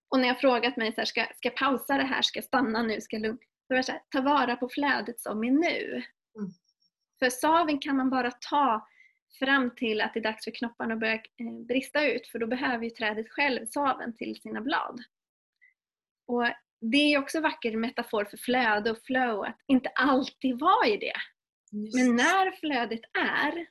[0.09, 2.23] Och när jag frågat mig, så här, ska, ska jag pausa det här?
[2.23, 3.01] Ska jag stanna nu?
[3.01, 3.39] Ska jag lugna?
[3.69, 6.03] Då var det så här, ta vara på flödet som är nu.
[6.37, 6.51] Mm.
[7.19, 8.89] För saven kan man bara ta
[9.39, 12.47] fram till att det är dags för knopparna att börja eh, brista ut för då
[12.47, 15.01] behöver ju trädet själv saven till sina blad.
[16.27, 16.47] Och
[16.81, 21.13] Det är också vacker metafor för flöde och flow, att inte alltid vara i det.
[21.73, 23.67] Just Men när flödet är,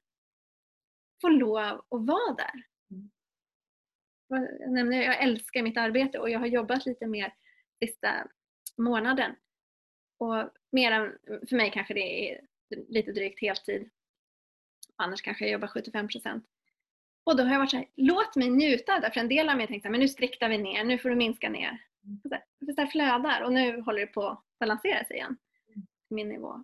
[1.22, 2.64] få lov att vara där.
[2.92, 3.10] Mm.
[4.28, 7.34] Jag, nämnde, jag älskar mitt arbete och jag har jobbat lite mer
[7.80, 8.28] sista
[8.78, 9.36] månaden.
[10.20, 11.18] Och mer än,
[11.50, 12.42] för mig kanske det är
[12.88, 13.90] lite drygt heltid.
[14.96, 16.42] Annars kanske jag jobbar 75%.
[17.24, 19.12] Och då har jag varit såhär, låt mig njuta av det.
[19.12, 21.10] För en del av mig har tänkt såhär, men nu striktar vi ner, nu får
[21.10, 21.78] du minska ner.
[22.76, 25.38] Så här flödar och nu håller det på att balansera sig igen.
[26.10, 26.64] Min nivå.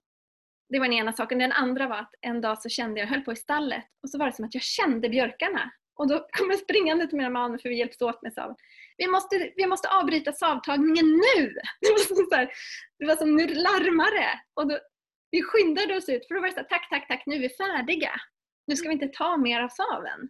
[0.70, 1.40] Det var den ena saken.
[1.40, 4.10] Den andra var att en dag så kände jag, jag höll på i stallet och
[4.10, 5.72] så var det som att jag kände björkarna.
[5.96, 8.56] Och då kom jag springande till mina man för vi hjälps åt med saven.
[8.98, 11.46] Vi måste, vi måste avbryta savtagningen nu!
[11.82, 12.52] Det var som, så här,
[13.00, 14.42] det var som nu larmar det.
[14.54, 14.80] Och då,
[15.32, 17.40] vi skyndade oss ut för då var det så här, tack, tack, tack, nu är
[17.40, 18.12] vi färdiga.
[18.68, 20.30] Nu ska vi inte ta mer av saven.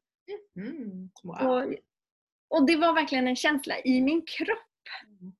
[0.56, 1.36] Mm, wow.
[1.36, 1.74] Och,
[2.50, 4.73] och det var verkligen en känsla i min kropp.
[5.08, 5.34] Mm.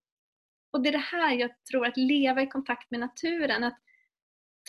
[0.72, 3.64] Och det är det här jag tror, att leva i kontakt med naturen.
[3.64, 3.80] Att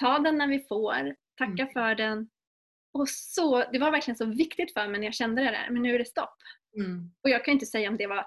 [0.01, 1.73] ta den när vi får, tacka Mm.
[1.73, 2.31] för den.
[2.93, 5.83] Och så, det var verkligen så viktigt för mig när jag kände det där, men
[5.83, 6.37] nu är det stopp.
[6.77, 7.11] Mm.
[7.23, 8.27] Och jag kan inte säga om det var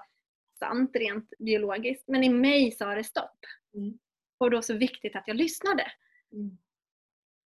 [0.58, 3.38] sant rent biologiskt, men i mig sa det stopp.
[3.74, 3.98] Mm.
[4.38, 5.92] Och då så viktigt att jag lyssnade
[6.32, 6.58] Mm.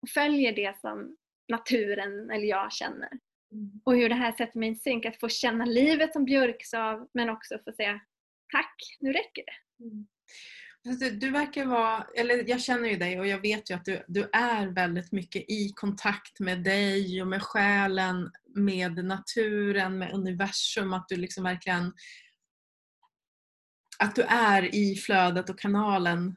[0.02, 3.10] och följer det som naturen eller jag känner.
[3.52, 3.82] Mm.
[3.86, 7.30] Och hur det här sätter mig i synk, att få känna livet som björksav men
[7.30, 8.00] också få säga
[8.52, 9.84] tack, nu räcker det.
[9.84, 10.08] Mm.
[10.84, 14.04] Du, du verkar vara, eller jag känner ju dig och jag vet ju att du,
[14.08, 20.94] du är väldigt mycket i kontakt med dig och med själen, med naturen, med universum.
[20.94, 21.94] Att du liksom verkligen
[24.00, 26.36] att du är i flödet och kanalen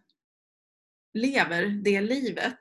[1.15, 2.59] lever det livet.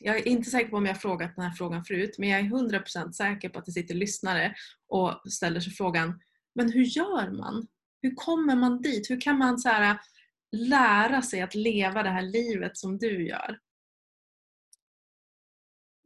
[0.00, 2.40] Jag är inte säker på om jag har frågat den här frågan förut men jag
[2.40, 4.54] är 100% säker på att det sitter lyssnare
[4.88, 6.20] och ställer sig frågan
[6.54, 7.66] Men hur gör man?
[8.02, 9.10] Hur kommer man dit?
[9.10, 9.96] Hur kan man så här, äh,
[10.52, 13.58] lära sig att leva det här livet som du gör?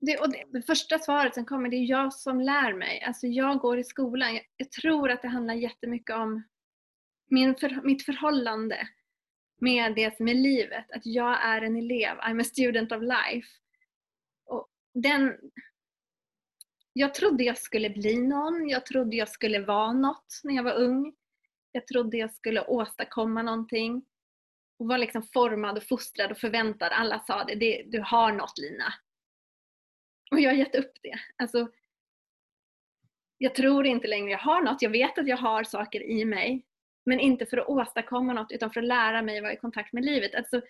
[0.00, 3.02] Det, och det, det, första svaret som kommer, det är jag som lär mig.
[3.02, 4.34] Alltså jag går i skolan.
[4.34, 6.42] Jag, jag tror att det handlar jättemycket om
[7.30, 8.88] min för, mitt förhållande
[9.60, 10.90] med det som är livet.
[10.90, 12.16] Att jag är en elev.
[12.16, 13.48] I'm a student of life.
[14.44, 15.36] Och den,
[16.92, 18.68] jag trodde jag skulle bli någon.
[18.68, 21.14] Jag trodde jag skulle vara något när jag var ung.
[21.72, 24.04] Jag trodde jag skulle åstadkomma någonting.
[24.78, 26.92] Och var liksom formad och fostrad och förväntad.
[26.92, 28.94] Alla sa det, det du har något Lina.
[30.30, 31.18] Och jag har gett upp det.
[31.36, 31.68] Alltså,
[33.38, 34.82] jag tror inte längre jag har något.
[34.82, 36.66] Jag vet att jag har saker i mig.
[37.04, 40.04] Men inte för att åstadkomma något utan för att lära mig vara i kontakt med
[40.04, 40.34] livet.
[40.34, 40.62] Alltså,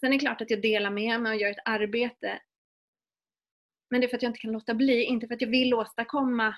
[0.00, 2.42] sen är det klart att jag delar med mig och gör ett arbete.
[3.90, 5.74] Men det är för att jag inte kan låta bli, inte för att jag vill
[5.74, 6.56] åstadkomma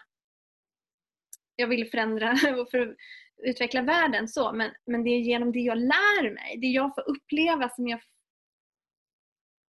[1.57, 2.97] jag vill förändra och för att
[3.43, 7.09] utveckla världen så, men, men det är genom det jag lär mig, det jag får
[7.09, 8.01] uppleva som jag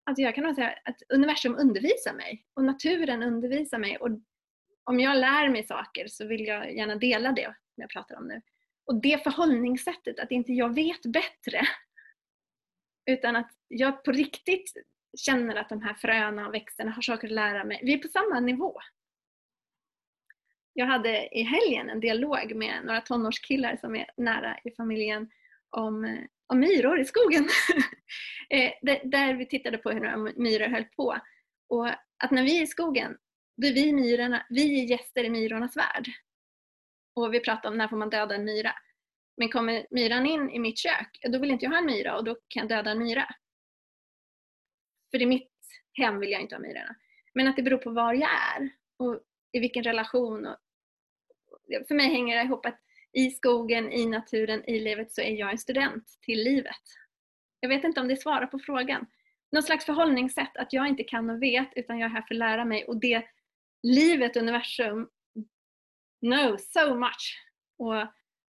[0.07, 4.09] Alltså jag kan nog säga att universum undervisar mig och naturen undervisar mig och
[4.85, 8.29] om jag lär mig saker så vill jag gärna dela det som jag pratar om
[8.29, 8.42] nu.
[8.87, 11.61] Och det förhållningssättet, att inte jag vet bättre
[13.11, 14.73] utan att jag på riktigt
[15.18, 17.81] känner att de här fröna och växterna har saker att lära mig.
[17.83, 18.81] Vi är på samma nivå.
[20.77, 25.31] Jag hade i helgen en dialog med några tonårskillar som är nära i familjen
[25.71, 27.49] om, om myror i skogen.
[28.51, 28.73] Eh,
[29.05, 31.19] där vi tittade på hur myror höll på.
[31.69, 33.17] Och att när vi är i skogen,
[33.57, 36.09] då är vi, myrorna, vi är gäster i myrornas värld.
[37.15, 38.73] Och vi pratar om när får man döda en myra.
[39.37, 42.25] Men kommer myran in i mitt kök, då vill inte jag ha en myra och
[42.25, 43.35] då kan jag döda en myra.
[45.11, 45.53] För i mitt
[45.93, 46.97] hem vill jag inte ha myrorna.
[47.35, 49.21] Men att det beror på var jag är och
[49.55, 50.47] i vilken relation.
[50.47, 50.57] Och,
[51.88, 52.81] för mig hänger det ihop att
[53.12, 56.83] i skogen, i naturen, i livet så är jag en student till livet.
[57.61, 59.07] Jag vet inte om det svarar på frågan.
[59.53, 62.38] Något slags förhållningssätt att jag inte kan och vet utan jag är här för att
[62.38, 63.25] lära mig och det
[63.83, 65.09] livet, universum
[66.21, 67.40] knows so much.
[67.79, 67.95] Och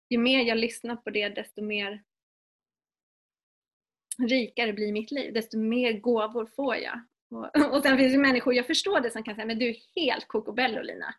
[0.09, 2.03] ju mer jag lyssnar på det desto mer
[4.19, 5.33] rikare blir mitt liv.
[5.33, 7.01] Desto mer gåvor får jag.
[7.35, 9.77] Och, och sen finns det människor, jag förstår det, som kan säga men du är
[9.97, 11.14] helt kokobello Lina.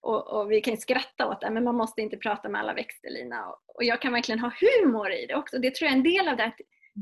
[0.00, 2.74] Och, och, vi kan ju skratta åt det, men man måste inte prata med alla
[2.74, 3.46] växter Lina.
[3.46, 5.58] Och, och, jag kan verkligen ha humor i det också.
[5.58, 6.52] Det tror jag är en del av det.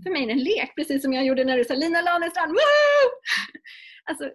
[0.04, 2.52] För mig är det en lek, precis som jag gjorde när du sa Lina Lanestrand,
[2.52, 3.10] woo!
[4.08, 4.30] Alltså,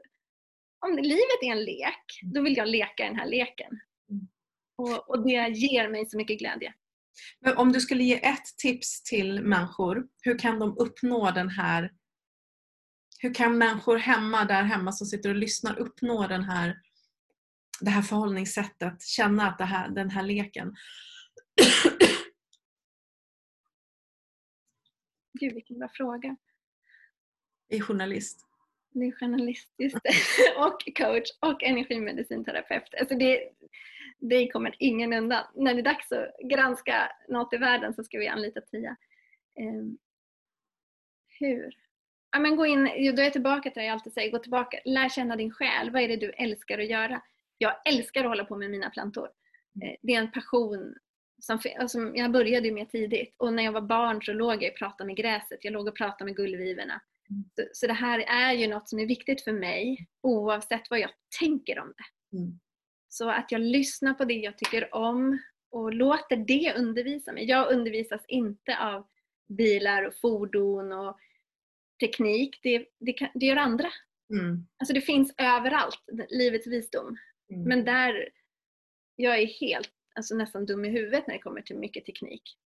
[0.86, 3.80] om livet är en lek, då vill jag leka den här leken.
[4.78, 6.74] Och, och det ger mig så mycket glädje.
[7.40, 11.92] Men om du skulle ge ett tips till människor, hur kan de uppnå den här
[13.22, 16.82] hur kan människor hemma, där hemma som sitter och lyssnar uppnå den här,
[17.82, 20.76] det här förhållningssättet, känna att det här, den här leken?
[25.40, 26.36] Gud vilken bra fråga.
[27.70, 28.48] Är journalist.
[28.90, 30.14] Det är journalist, just det.
[30.58, 32.94] och coach och energimedicinterapeut.
[33.00, 33.50] Alltså det,
[34.20, 35.44] det kommer ingen undan.
[35.56, 38.96] När det är dags att granska något i världen så ska vi anlita Tia.
[39.60, 39.98] Um,
[41.40, 41.81] hur?
[42.32, 44.80] Ja, men gå in, då är jag tillbaka till det jag alltid säger, gå tillbaka,
[44.86, 45.90] lär känna din själ.
[45.90, 47.22] Vad är det du älskar att göra?
[47.58, 49.30] Jag älskar att hålla på med mina plantor.
[49.84, 50.96] Eh, det är en passion
[51.42, 54.78] som, som jag började med tidigt och när jag var barn så låg jag och
[54.78, 57.02] pratade med gräset, jag låg och pratade med gullvivorna.
[57.30, 57.44] Mm.
[57.56, 61.10] Så, så, det här är ju något som är viktigt för mig oavsett vad jag
[61.40, 62.38] tänker om det.
[62.38, 62.60] Mm.
[63.10, 65.40] Så att jag lyssnar på det jag tycker om
[65.72, 67.46] och låter det undervisa mig.
[67.46, 69.08] Jag undervisas inte av
[69.48, 71.18] bilar och fordon och
[72.02, 72.60] teknik.
[72.64, 73.92] Det, det, kan, det gör andra.
[74.34, 74.68] Mm.
[74.78, 77.18] Alltså det finns överallt, livets visdom.
[77.52, 77.64] Mm.
[77.64, 78.30] Men där,
[79.16, 82.58] jag är helt, alltså nästan dum i huvudet när det kommer till mycket teknik.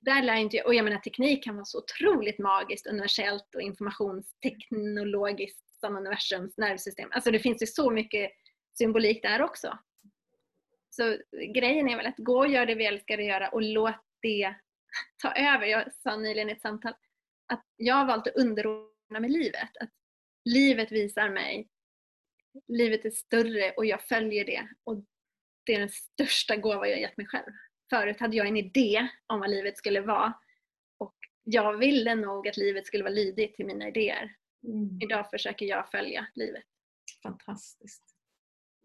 [0.00, 3.62] Där lär inte jag, och jag menar teknik kan vara så otroligt magiskt, universellt och
[3.62, 7.08] informationsteknologiskt som universums nervsystem.
[7.12, 8.30] Alltså det finns ju så mycket
[8.78, 9.78] symbolik där också.
[10.90, 11.16] Så
[11.54, 14.54] grejen är väl att gå och göra det vi älskar att göra och låt det
[15.22, 15.66] ta över.
[15.66, 16.94] Jag sa nyligen i ett samtal
[17.46, 19.76] att jag har valt att underordna mig livet.
[19.80, 19.90] Att
[20.44, 21.68] livet visar mig,
[22.68, 24.68] livet är större och jag följer det.
[24.84, 25.04] Och
[25.66, 27.52] det är den största gåva jag gett mig själv.
[27.90, 30.34] Förut hade jag en idé om vad livet skulle vara
[30.98, 34.36] och jag ville nog att livet skulle vara lydigt till mina idéer.
[34.66, 34.98] Mm.
[35.02, 36.64] Idag försöker jag följa livet.
[37.22, 38.15] Fantastiskt.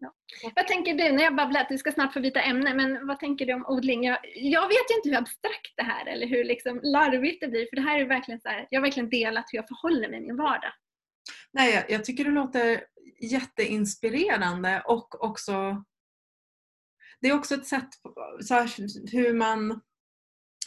[0.02, 0.52] Ja.
[0.56, 3.46] Vad tänker du, när jag babblat, vi ska snart få byta ämne, men vad tänker
[3.46, 4.04] du om odling?
[4.04, 7.66] Jag, jag vet ju inte hur abstrakt det här eller hur liksom larvigt det blir,
[7.70, 10.18] för det här är verkligen så här, jag har verkligen delat hur jag förhåller mig
[10.18, 10.72] i min vardag.
[11.52, 12.84] Nej, jag, jag tycker det låter
[13.20, 15.84] jätteinspirerande och också
[17.20, 17.88] det är också ett sätt
[18.40, 18.70] så här,
[19.12, 19.80] hur man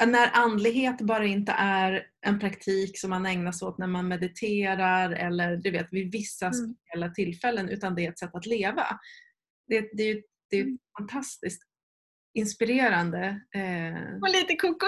[0.06, 5.12] när andlighet bara inte är en praktik som man ägnar sig åt när man mediterar
[5.12, 6.76] eller du vet vid vissa Mm.
[6.76, 9.00] speciella tillfällen utan det är ett sätt att leva.
[9.68, 10.78] Det, det är det är Mm.
[11.00, 11.62] fantastiskt
[12.34, 13.42] inspirerande.
[13.56, 14.88] Eh, Och lite koko.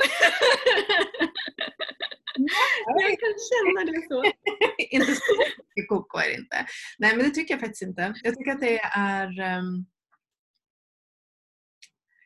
[2.85, 4.23] jag kan känna det så.
[4.89, 5.33] inte så
[5.75, 6.65] mycket koko är det inte.
[6.99, 8.13] Nej men det tycker jag faktiskt inte.
[8.23, 9.85] Jag tycker att det är ehm,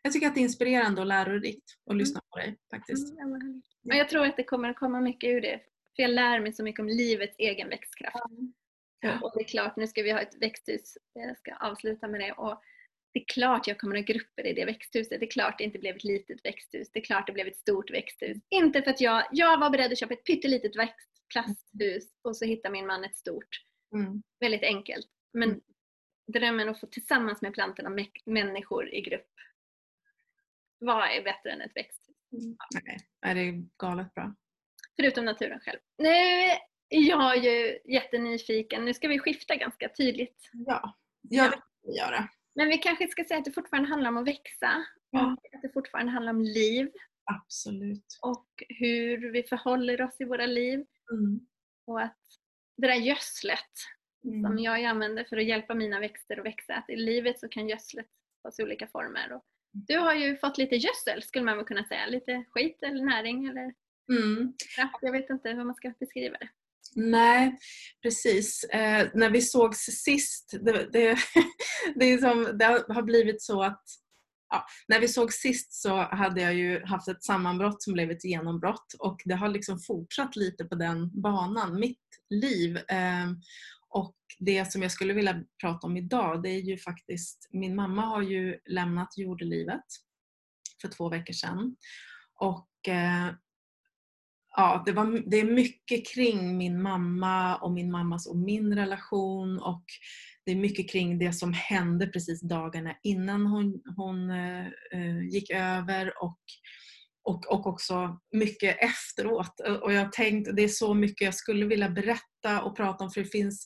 [0.02, 3.20] jag tycker att det är inspirerande och lärorikt att lyssna på dig faktiskt.
[3.20, 5.60] Mm, ja, jag tror att det kommer att komma mycket ur det.
[5.96, 8.16] För jag lär mig så mycket om livets egen växtkraft.
[9.02, 9.20] Ja.
[9.22, 10.98] Och det är klart, nu ska vi ha ett växthus.
[11.14, 12.32] Jag ska avsluta med det.
[12.32, 12.62] Och
[13.14, 15.20] det är klart jag kommer att ha grupper i det växthuset.
[15.20, 16.92] Det är klart det inte blev ett litet växthus.
[16.92, 18.38] Det är klart det blev ett stort växthus.
[18.50, 22.70] Inte för att jag, jag var beredd att köpa ett pyttelitet växtplasthus och så hittar
[22.70, 23.62] min man ett stort.
[23.94, 24.24] Mm.
[24.40, 25.08] Väldigt enkelt.
[25.34, 25.62] Men Mm.
[26.28, 29.28] drömmen att få tillsammans med plantorna mä- människor i grupp.
[30.80, 32.16] Vad är bättre än ett växthus?
[32.84, 34.36] Nej, är det är galet bra.
[34.96, 35.80] Förutom naturen själv.
[35.98, 36.10] Nu
[36.92, 38.86] är jag ju jättenyfiken.
[38.86, 40.50] Nu ska vi skifta ganska tydligt.
[40.52, 42.30] Ja, ja det kan vi göra.
[42.56, 44.86] Men vi kanske ska säga att det fortfarande handlar om att växa.
[45.10, 45.26] Ja.
[45.26, 46.92] Och att det fortfarande handlar om liv.
[47.24, 48.06] Absolut.
[48.22, 50.86] Och hur vi förhåller oss i våra liv.
[51.12, 51.40] Mm.
[51.88, 52.20] Och att
[52.78, 53.60] det där gödslet
[54.22, 54.58] som Mm.
[54.58, 56.74] jag använder för att hjälpa mina växter att växa.
[56.74, 58.08] Att i livet så kan gödslet
[58.44, 59.32] tas i olika former.
[59.34, 62.08] Och du har ju fått lite gödsel skulle man väl kunna säga.
[62.08, 63.74] Lite skit eller näring eller
[64.12, 64.54] Mm.
[65.02, 66.50] Jag vet inte hur man ska beskriva det.
[66.96, 67.58] Nej,
[68.02, 68.64] precis.
[68.64, 71.18] Eh, när vi sågs sist, det, det,
[71.96, 73.84] det, är som, det har blivit så att
[74.50, 78.26] ja, när vi såg sist så hade jag ju haft ett sammanbrott som blev ett
[78.26, 82.78] genombrott och det har liksom fortsatt lite på den banan, mitt liv.
[82.78, 83.32] Eh,
[83.90, 88.02] och det som jag skulle vilja prata om idag det är ju faktiskt, min mamma
[88.02, 89.86] har ju lämnat jordelivet
[90.82, 91.76] för två veckor sedan.
[92.40, 93.34] Och eh,
[94.56, 99.60] ja, det, var, det är mycket kring min mamma och min mammas och min relation
[99.60, 99.84] och
[100.46, 105.50] det är mycket kring det som hände precis dagarna innan hon, hon eh, eh gick
[105.50, 106.40] över och,
[107.24, 109.60] och, och också mycket efteråt.
[109.68, 113.12] Eh, och jag tänkte, det är så mycket jag skulle vilja berätta och prata om
[113.12, 113.66] för det finns,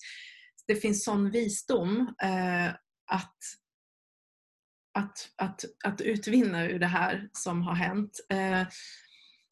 [0.68, 2.68] det finns sån visdom eh,
[3.12, 3.38] att
[4.98, 8.20] att, att, att utvinna ur det här som har hänt.
[8.30, 8.68] Eh,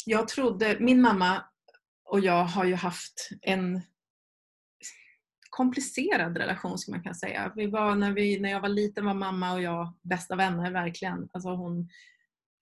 [0.06, 1.46] jag trodde, min mamma
[2.06, 3.82] och jag har ju haft en
[5.50, 7.54] komplicerad relation skulle man kan säga.
[7.56, 11.30] Vi var, när, vi, när jag var liten var mamma och jag bästa vänner verkligen.
[11.34, 11.80] Alltså hon,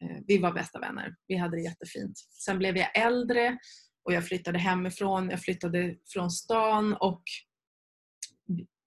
[0.03, 1.15] eh, vi var bästa vänner.
[1.27, 2.19] Vi hade det jättefint.
[2.45, 3.57] Sen blev jag äldre
[4.03, 5.29] och jag flyttade hemifrån.
[5.29, 7.23] Jag flyttade från stan och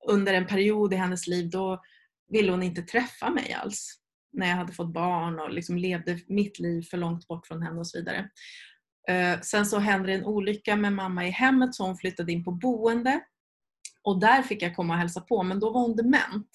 [0.08, 1.82] under en period i hennes liv då
[2.28, 4.00] ville hon inte träffa mig alls.
[4.34, 7.80] När jag hade fått barn och liksom levde mitt liv för långt bort från henne
[7.80, 8.30] och så vidare.
[9.08, 12.50] Eh, Sen så hände en olycka med mamma i hemmet så hon flyttade in på
[12.50, 13.20] boende.
[14.02, 16.50] Och där fick jag komma och hälsa på men då var hon dement.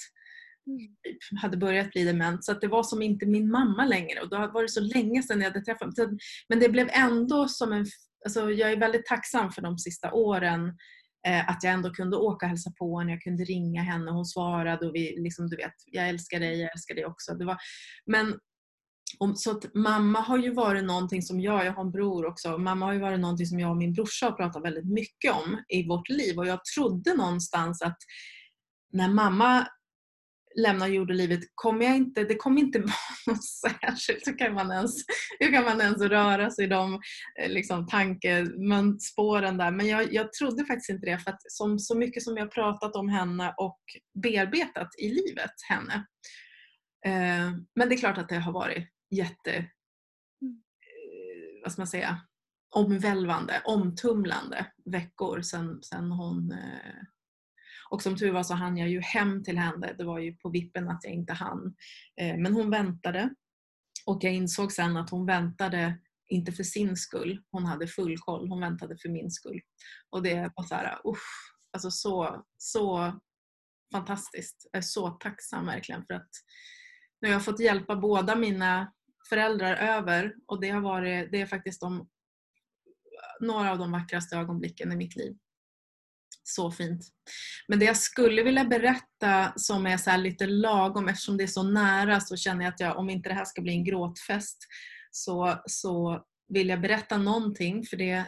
[1.04, 4.30] Typ, hade börjat bli dement så att det var som inte min mamma längre och
[4.30, 6.18] då var det så länge sedan jag hade träffat henne.
[6.50, 7.86] Men det blev ändå som en...
[8.26, 10.78] Alltså jag är väldigt tacksam för de sista åren
[11.28, 14.26] Eh, att jag ändå kunde åka och hälsa på henne, jag kunde ringa henne, hon
[14.26, 17.34] svarade och vi liksom, du vet, jag älskar dig, jag älskar dig också.
[17.34, 17.58] Det var,
[18.06, 18.40] men
[19.18, 22.58] om, så att mamma har ju varit någonting som jag, jag har en bror också,
[22.58, 25.64] mamma har ju varit någonting som jag och min brorsa har pratat väldigt mycket om
[25.70, 27.98] i vårt liv och jag trodde någonstans att
[28.92, 29.68] när mamma
[30.56, 32.92] lämnar jordelivet kommer jag inte, det kommer inte vara
[33.28, 34.28] något särskilt.
[34.28, 34.92] Hur kan man ens,
[35.40, 36.94] hur kan man ens röra sig i de
[37.42, 39.72] eh, liksom, tankespåren där?
[39.72, 42.96] Men jag, jag trodde faktiskt inte det för att som, så mycket som jag pratat
[42.96, 43.80] om henne och
[44.24, 46.06] bearbetat i livet henne.
[47.06, 49.66] Eh, men det är klart att det har varit jätte, eh,
[51.64, 52.22] vad ska man säga,
[52.76, 57.04] omvälvande, omtumlande veckor sen, sen hon eh,
[57.90, 59.94] och som tur var så hann jag ju hem till henne.
[59.98, 61.76] Det var ju på vippen att jag inte hann.
[62.22, 63.30] Eh, men hon väntade.
[64.06, 67.44] Och jag insåg sen att hon väntade inte för sin skull.
[67.52, 68.50] Hon hade full koll.
[68.50, 69.62] Hon väntade för min skull.
[70.10, 73.14] Och det var så här, usch, alltså så, så
[73.92, 74.70] fantastiskt.
[74.72, 76.30] Jag är så tacksam verkligen för att
[77.22, 78.94] nu har jag fått hjälpa båda mina
[79.30, 82.10] föräldrar över och det har varit, det är faktiskt de,
[83.40, 85.38] några av de vackraste ögonblicken i mitt liv.
[86.56, 87.02] Så fint.
[87.68, 91.48] Men det jag skulle vilja berätta som är så här lite lagom eftersom det är
[91.48, 94.58] så nära så känner jag att jag, om inte det här ska bli en gråtfest
[95.12, 98.26] så, så vill jag berätta någonting för det,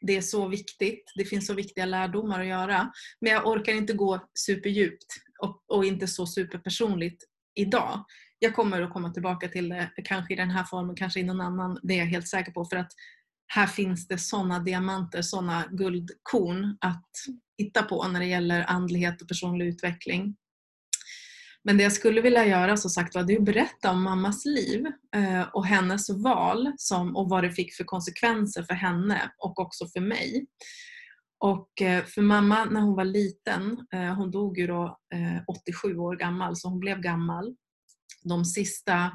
[0.00, 1.12] det är så viktigt.
[1.14, 2.92] Det finns så viktiga lärdomar att göra.
[3.20, 5.06] Men jag orkar inte gå superdjupt
[5.42, 8.04] och, och inte så superpersonligt idag.
[8.38, 11.40] jag kommer att komma tillbaka till det, kanske i den här formen, kanske i någon
[11.40, 11.80] annan.
[11.82, 12.64] Det är jag helt säker på.
[12.64, 12.92] För att
[13.48, 17.10] här finns det sådana diamanter, sådana guldkorn att
[17.58, 20.36] titta på när det gäller andlighet och personlig utveckling.
[21.64, 24.44] Men det jag skulle vilja göra som sagt var, det är att berätta om mammas
[24.44, 24.86] liv
[25.16, 29.86] eh, och hennes val som, och vad det fick för konsekvenser för henne och också
[29.86, 30.46] för mig.
[31.38, 34.98] Och eh, för mamma när hon var liten, eh, hon dog ju då
[35.48, 37.56] 87 år gammal så hon blev gammal.
[38.24, 39.12] De sista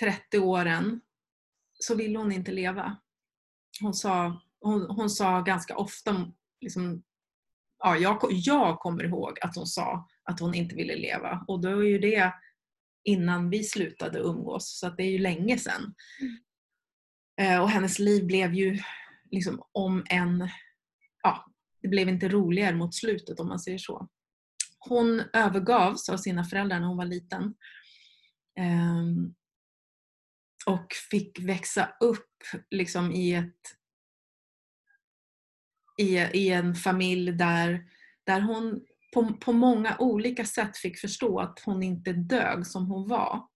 [0.00, 1.00] 30 åren
[1.80, 2.96] så ville hon inte leva.
[3.80, 7.02] Hon sa, hon, hon sa ganska ofta, liksom,
[7.78, 11.68] ja, jag, jag kommer ihåg att hon sa att hon inte ville leva och då
[11.68, 12.34] är ju det
[13.04, 15.94] innan vi slutade umgås så det är ju länge sedan.
[16.20, 17.62] Mm.
[17.62, 18.78] Och hennes liv blev ju
[19.30, 20.48] liksom om en,
[21.22, 21.46] ja,
[21.82, 24.08] det blev inte roligare mot slutet om man säger så.
[24.78, 27.54] Hon övergavs av sina föräldrar när hon var liten.
[28.60, 29.34] Um,
[30.66, 33.76] och fick växa upp liksom i, ett,
[35.98, 37.84] i, i en familj där,
[38.26, 38.80] där hon
[39.14, 43.46] på, på många olika sätt fick förstå att hon inte dög som hon var.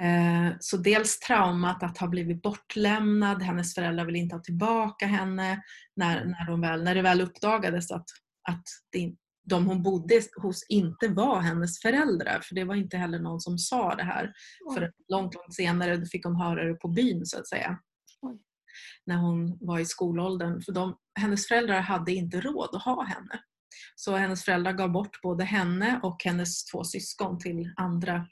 [0.00, 5.62] Eh, så dels traumat att ha blivit bortlämnad, hennes föräldrar ville inte ha tillbaka henne
[5.96, 8.06] när, när, de väl, när det väl uppdagades att,
[8.48, 12.40] att det, de hon bodde hos inte var hennes föräldrar.
[12.42, 14.32] För det var inte heller någon som sa det här.
[14.60, 14.74] Oj.
[14.74, 17.78] För långt, långt senare fick hon höra det på byn så att säga.
[18.22, 18.38] Oj.
[19.06, 20.62] När hon var i skolåldern.
[20.62, 23.40] För de, hennes föräldrar hade inte råd att ha henne.
[23.96, 28.26] Så hennes föräldrar gav bort både henne och hennes två syskon till andra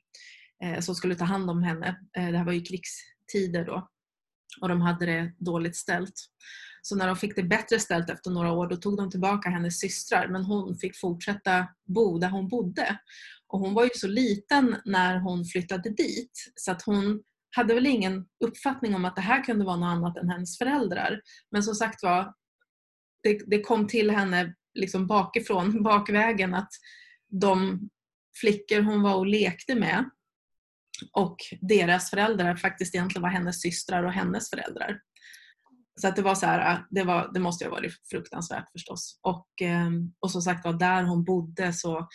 [0.65, 1.89] eh, som skulle ta hand om henne.
[2.19, 3.89] Eh, det här var ju krigstider då.
[4.61, 6.15] Och de hade det dåligt ställt.
[6.83, 9.81] Så när de fick det bättre ställt efter några år då tog de tillbaka hennes
[9.81, 12.99] systrar men hon fick fortsätta bo där hon bodde.
[13.47, 17.23] Och hon var ju så liten när hon flyttade dit så att hon
[17.57, 21.21] hade väl ingen uppfattning om att det här kunde vara något annat än hennes föräldrar.
[21.51, 22.35] Men som sagt var,
[23.23, 26.71] det, det kom till henne liksom bakifrån, bakvägen att
[27.29, 27.81] de
[28.41, 30.11] flickor hon var och lekte med
[31.13, 35.01] och deras föräldrar faktiskt egentligen var hennes systrar och hennes föräldrar.
[36.01, 38.71] Så att det var så här, äh, det, var, det måste ju ha varit fruktansvärt
[38.73, 39.21] förstås.
[39.23, 42.09] Och, ehm, och som sagt var, där hon bodde så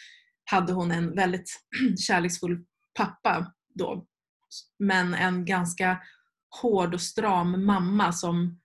[0.51, 1.65] hade hon en väldigt
[1.99, 2.65] kärleksfull
[2.97, 4.05] pappa då.
[4.79, 5.99] Men en ganska
[6.61, 8.59] hård och stram mamma som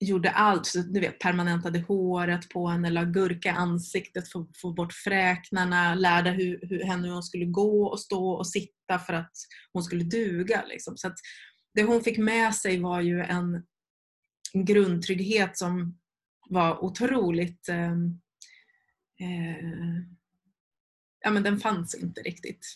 [0.00, 0.66] gjorde allt.
[0.66, 4.92] Så, du vet, permanentade håret på henne, la gurka i ansiktet för att få bort
[4.92, 9.32] fräknarna, lärde hur, hur, henne hur hon skulle gå och stå och sitta för att
[9.72, 10.64] hon skulle duga.
[10.68, 10.96] Liksom.
[10.96, 11.16] Så att
[11.74, 13.62] det hon fick med sig var ju en
[14.54, 15.98] en grundtrygghet som
[16.48, 17.92] var otroligt eh,
[19.20, 20.00] eh,
[21.20, 22.66] ja men den fanns inte riktigt.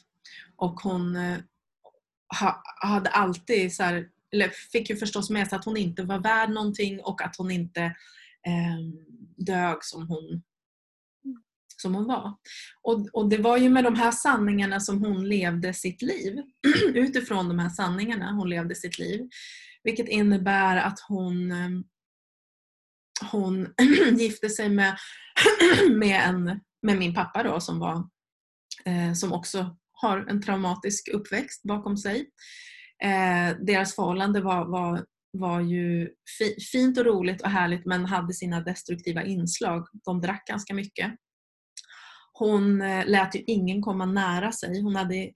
[0.57, 1.39] Och hon eh,
[2.41, 6.19] ha, hade alltid så här, eller fick ju förstås med sig att hon inte var
[6.19, 7.83] värd någonting och att hon inte
[8.47, 8.79] eh,
[9.37, 10.43] dög som hon,
[11.77, 12.35] som hon var.
[12.83, 16.43] Och, och det var ju med de här sanningarna som hon levde sitt liv.
[16.95, 19.29] Utifrån de här sanningarna hon levde sitt liv.
[19.89, 21.85] Vilket innebär att hon, ehm,
[23.33, 23.75] hon
[24.19, 24.97] gifte sig med,
[25.91, 28.09] med, en, med min pappa då som, var,
[28.85, 32.31] eh, som också har en traumatisk uppväxt bakom sig.
[33.05, 36.09] Eh, deras förhållande var, var, var ju
[36.39, 39.87] fi, fint och roligt och härligt men hade sina destruktiva inslag.
[40.05, 41.13] De drack ganska mycket.
[42.33, 44.83] Hon eh, lät ju ingen komma nära sig.
[44.83, 45.33] Hon hade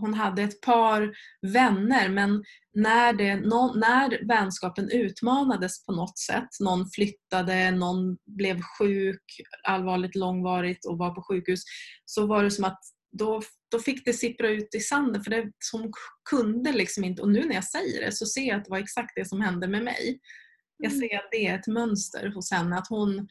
[0.00, 1.14] hon hade ett par
[1.52, 2.44] vänner men
[2.74, 9.22] när, det, no, när vänskapen utmanades på något sätt, någon flyttade, någon blev sjuk
[9.68, 11.62] allvarligt långvarigt och var på sjukhus,
[12.04, 12.80] så var det som att
[13.18, 15.92] då, då fick det sippra ut i sanden för det som
[16.30, 18.78] kunde liksom inte, och nu när jag säger det så ser jag att det var
[18.78, 20.20] exakt det som hände med mig.
[20.78, 21.00] Jag mm.
[21.00, 23.28] ser att det är ett mönster hos henne, att hon,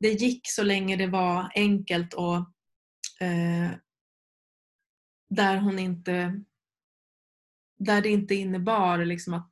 [0.00, 2.36] det gick så länge det var enkelt och
[3.20, 3.70] eh,
[5.28, 6.40] där hon inte
[7.78, 9.50] där det inte innebar liksom att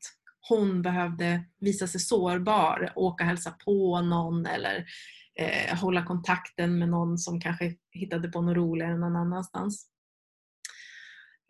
[0.49, 4.87] hon behövde visa sig sårbar, åka och hälsa på någon eller
[5.35, 9.89] eh, hålla kontakten med någon som kanske hittade på något roligare någon annanstans.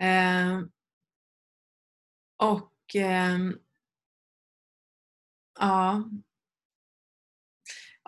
[0.01, 0.61] Eh,
[2.37, 3.39] och eh,
[5.61, 6.05] ja,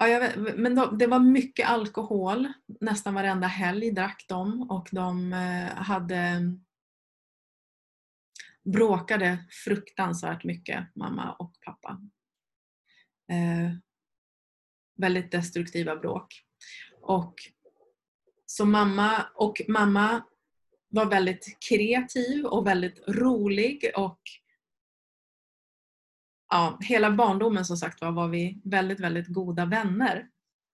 [0.01, 2.53] Ja, vet, men de, det var mycket alkohol.
[2.80, 6.53] Nästan varenda helg drack de och de eh, hade
[8.64, 12.01] bråkade fruktansvärt mycket, mamma och pappa.
[13.32, 13.72] Eh,
[14.97, 16.42] väldigt destruktiva bråk.
[17.01, 17.34] Och
[18.47, 20.22] så mamma och mamma
[20.88, 24.20] var väldigt kreativ och väldigt rolig och
[26.51, 30.26] ja, hela barndomen som sagt var, var vi väldigt, väldigt goda vänner.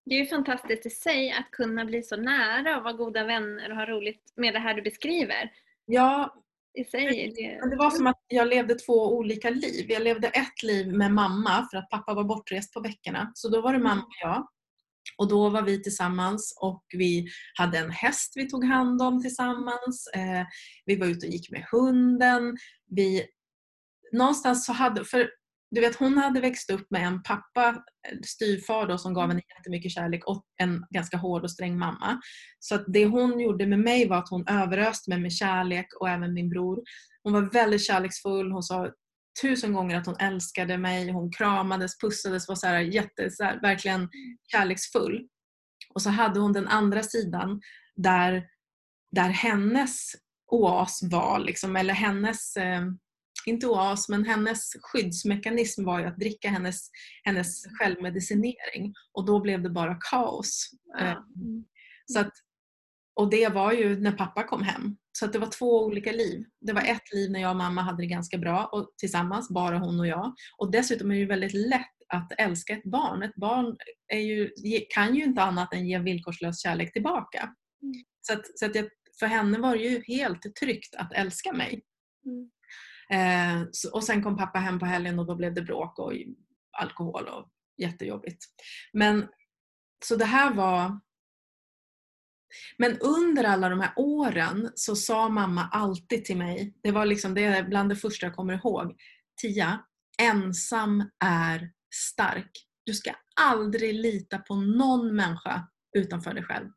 [0.04, 3.70] Det är ju fantastiskt i sig att kunna bli så nära och vara goda vänner
[3.70, 5.50] och ha roligt med det här du beskriver.
[5.86, 6.34] Ja,
[6.74, 7.32] I sig.
[7.36, 7.70] Det...
[7.70, 9.90] det var som att jag levde två olika liv.
[9.90, 13.32] Jag levde ett liv med mamma för att pappa var bortrest på veckorna.
[13.34, 14.48] Så då var det mamma och jag.
[15.18, 20.10] Och då var vi tillsammans och vi hade en häst vi tog hand om tillsammans.
[20.14, 20.46] Eh,
[20.86, 22.56] vi var ute och gick med hunden.
[22.90, 23.26] Vi,
[24.12, 25.30] någonstans så hade, för
[25.74, 29.42] du vet hon hade växt upp med en pappa, eh, styvfar då, som gav henne
[29.56, 32.20] jättemycket kärlek och en ganska hård och sträng mamma.
[32.58, 36.08] Så att det hon gjorde med mig var att hon överöste mig med kärlek och
[36.08, 36.82] även min bror.
[37.22, 38.52] Hon var väldigt kärleksfull.
[38.52, 38.90] Hon sa
[39.42, 41.10] tusen gånger att hon älskade mig.
[41.10, 44.08] Hon kramades, pussades, var så här, jätte, så här, verkligen
[44.52, 45.26] kärleksfull.
[45.94, 47.60] Och så hade hon den andra sidan
[47.96, 48.46] där,
[49.16, 50.12] där hennes
[50.50, 52.82] oas var, liksom, eller hennes eh,
[53.51, 56.90] inte oas, men hennes skyddsmekanism var ju att dricka hennes,
[57.24, 58.95] hennes självmedicinering.
[59.12, 60.70] Och då blev det bara kaos.
[61.01, 61.64] Mm.
[62.07, 62.32] Så att,
[63.14, 64.97] och det var ju när pappa kom hem.
[65.12, 66.45] Så att det var två olika liv.
[66.61, 69.78] Det var ett liv när jag och mamma hade det ganska bra och tillsammans, bara
[69.78, 70.34] hon och jag.
[70.59, 73.22] Och dessutom är det ju väldigt lätt att älska ett barn.
[73.22, 73.76] Ett barn
[74.09, 74.51] är ju,
[74.95, 77.55] kan ju inte annat än ge villkorslös kärlek tillbaka.
[77.82, 77.95] Mm.
[78.20, 78.88] Så, att, så att jag,
[79.18, 81.82] för henne var det ju helt tryggt att älska mig.
[82.26, 82.51] Mm.
[83.12, 86.12] Eh, så, och sen kom pappa hem på helgen och då blev det bråk och
[86.72, 88.44] alkohol och jättejobbigt.
[88.92, 89.28] Men
[90.04, 91.00] så det här var
[92.78, 97.34] men under alla de här åren så sa mamma alltid till mig, det var liksom
[97.34, 98.96] det är bland det första jag kommer ihåg.
[99.42, 99.84] Tia,
[100.22, 102.50] ensam är stark.
[102.84, 103.10] Du ska
[103.40, 106.68] aldrig lita på någon människa utanför dig själv.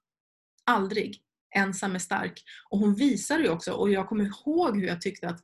[0.66, 1.22] Aldrig.
[1.56, 2.44] Ensam är stark.
[2.70, 5.40] Och hon visade ju också, och jag kommer ihåg hur jag tyckte att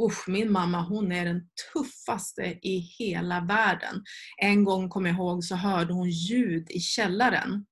[0.00, 4.02] Usch, min mamma hon är den tuffaste i hela världen.
[4.42, 7.66] En gång kommer jag ihåg så hörde hon ljud i källaren.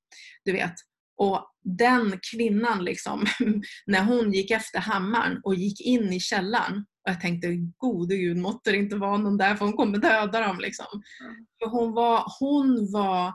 [0.44, 0.74] Du vet.
[1.16, 3.26] Och den kvinnan liksom,
[3.86, 8.36] när hon gick efter hammaren och gick in i källaren och jag tänkte gode gud
[8.36, 10.60] måtte det inte vara någon där för hon kommer döda dem.
[10.60, 10.86] Liksom.
[11.20, 11.46] Mm.
[11.58, 13.34] För hon, var, hon var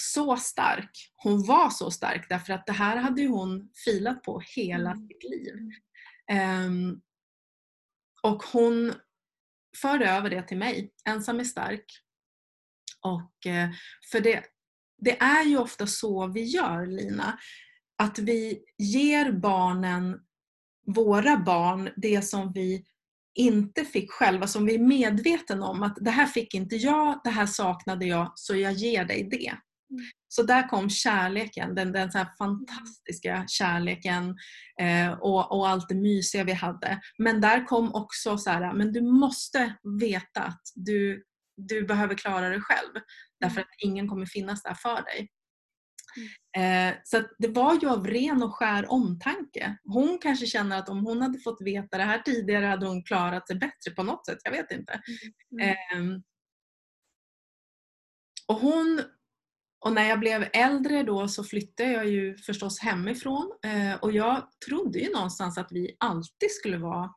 [0.00, 0.90] så stark.
[1.16, 5.08] Hon var så stark därför att det här hade hon filat på hela Mm.
[5.08, 5.54] sitt liv.
[6.28, 7.00] Ehm,
[8.22, 8.94] och hon
[9.76, 10.92] förde över det till mig.
[11.08, 11.84] Ensam är stark.
[13.00, 13.70] Och eh,
[14.12, 14.44] för det,
[14.98, 17.38] det är ju ofta så vi gör Lina.
[17.98, 20.20] Att vi ger barnen,
[20.86, 22.84] våra barn, det som vi
[23.34, 27.30] inte fick själva, som vi är medvetna om att det här fick inte jag, det
[27.30, 29.48] här saknade jag, så jag ger dig det.
[29.90, 30.04] Mm.
[30.28, 34.36] Så där kom kärleken, den, den så fantastiska kärleken
[34.80, 37.00] eh, och, och allt det mysiga vi hade.
[37.18, 41.24] Men där kom också så här, men du måste veta att du,
[41.56, 43.02] du behöver klara dig själv.
[43.40, 45.28] Därför att ingen kommer finnas där för dig.
[46.56, 49.78] Eh, så det var ju av ren och skär omtanke.
[49.84, 53.46] Hon kanske känner att om hon hade fått veta det här tidigare hade hon klarat
[53.46, 54.38] sig bättre på något sätt.
[54.44, 55.00] Jag vet inte.
[55.52, 55.68] Mm.
[55.68, 56.20] Eh,
[58.46, 59.02] och hon
[59.80, 64.48] och när jag blev äldre då så flyttade jag ju förstås hemifrån eh, och jag
[64.68, 67.10] trodde ju någonstans att vi alltid skulle vara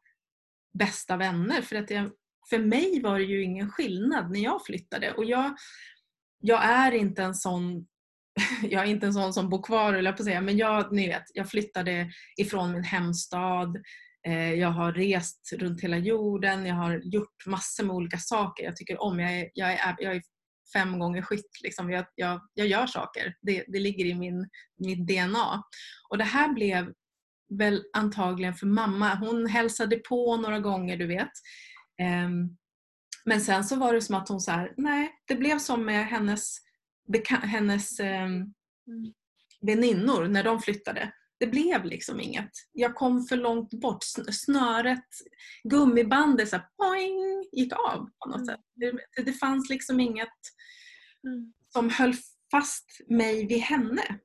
[0.74, 2.12] bästa vänner för att jag,
[2.50, 5.56] för mig var det ju ingen skillnad när jag flyttade och jag,
[6.40, 7.88] jag är inte en sån
[8.64, 11.08] jag är inte en sån som bor kvar eller på att säga men jag, ni
[11.08, 13.78] vet, jag flyttade ifrån min hemstad
[14.28, 18.76] eh, jag har rest runt hela jorden, jag har gjort massor med olika saker jag
[18.76, 19.20] tycker om.
[19.20, 20.22] Jag är, jag är, jag är
[20.74, 21.62] fem gånger skytt.
[21.64, 21.90] Liksom.
[21.92, 23.36] Jag, jag, jag gör saker.
[23.42, 25.64] Det, det ligger i min, mitt DNA.
[26.10, 26.94] Och det här blev
[27.58, 29.16] väl antagligen för mamma.
[29.16, 31.32] Hon hälsade på några gånger, du vet.
[32.26, 32.58] Um,
[33.26, 36.08] men sen så var det som att hon så här, nej, det blev som med
[36.08, 36.58] hennes,
[37.44, 38.54] hennes um,
[39.62, 41.14] väninnor när de flyttade.
[41.42, 42.52] Det blev liksom inget.
[42.72, 44.04] Jag kom för långt bort.
[44.32, 45.06] Snöret,
[45.64, 48.60] gummibandet så här, poing, gick av på något sätt.
[48.76, 50.30] Det, det fanns liksom inget
[51.28, 51.54] Mm.
[51.74, 52.14] som höll
[52.52, 54.20] fast mig vid henne.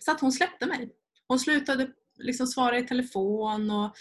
[0.00, 0.90] Så att hon släppte mig.
[1.28, 3.94] Hon slutade liksom svara i telefon och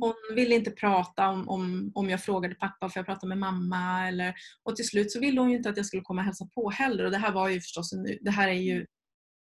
[0.00, 4.08] hon ville inte prata om, om, om jag frågade pappa för jag pratade med mamma.
[4.08, 6.48] Eller, och till slut så ville hon ju inte att jag skulle komma och hälsa
[6.54, 7.04] på heller.
[7.04, 8.86] Och det här var ju förstås, en, det här är ju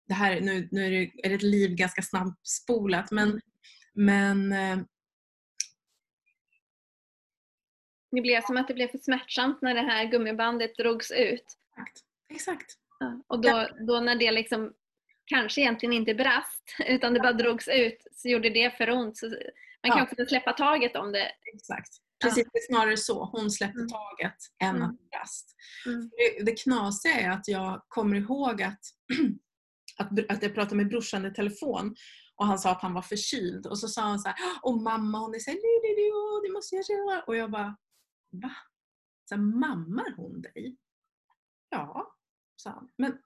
[0.09, 3.41] det här, nu, nu är, det, är det ett liv ganska snabbt spolat men,
[3.93, 4.77] men eh,
[8.11, 11.45] Det blev som att det blev för smärtsamt när det här gummibandet drogs ut.
[11.77, 11.99] Exakt.
[12.29, 12.73] Exakt.
[12.99, 13.23] Ja.
[13.27, 14.73] Och då, då när det liksom
[15.25, 19.17] kanske egentligen inte brast utan det bara drogs ut så gjorde det för ont.
[19.17, 20.03] Så man kan Ja.
[20.03, 21.31] också släppa taget om det.
[21.53, 21.89] Exakt.
[22.23, 23.25] Precis, det är snarare så.
[23.25, 23.89] Hon släppte Mm.
[23.89, 24.81] taget än Mm.
[24.81, 25.55] att det brast.
[25.85, 26.09] Mm.
[26.09, 28.79] Det, det knasiga är att jag kommer ihåg att,
[29.99, 31.95] att, att jag pratade med brorsan i telefon
[32.35, 35.19] och han sa att han var förkyld och så sa han så här Åh mamma
[35.19, 37.21] hon är så här, "Li, li, li, åh, det måste jag göra.
[37.23, 37.77] Och jag bara
[38.31, 38.51] Va?
[39.29, 40.77] Så här, mammar hon dig?
[41.69, 42.15] Ja,
[42.55, 42.91] sa han.
[42.97, 43.17] Men,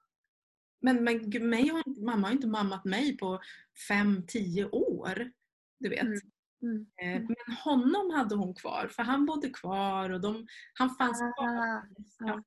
[0.81, 3.41] men, men mig har, mamma har inte mammat mig på
[3.87, 5.31] fem, tio år.
[5.79, 6.01] Du vet.
[6.01, 6.19] Mm.
[6.61, 6.85] Mm.
[7.01, 11.47] Eh, Men honom hade hon kvar för han bodde kvar och de, han fanns kvar.
[11.47, 11.83] Ah,
[12.19, 12.43] Ja.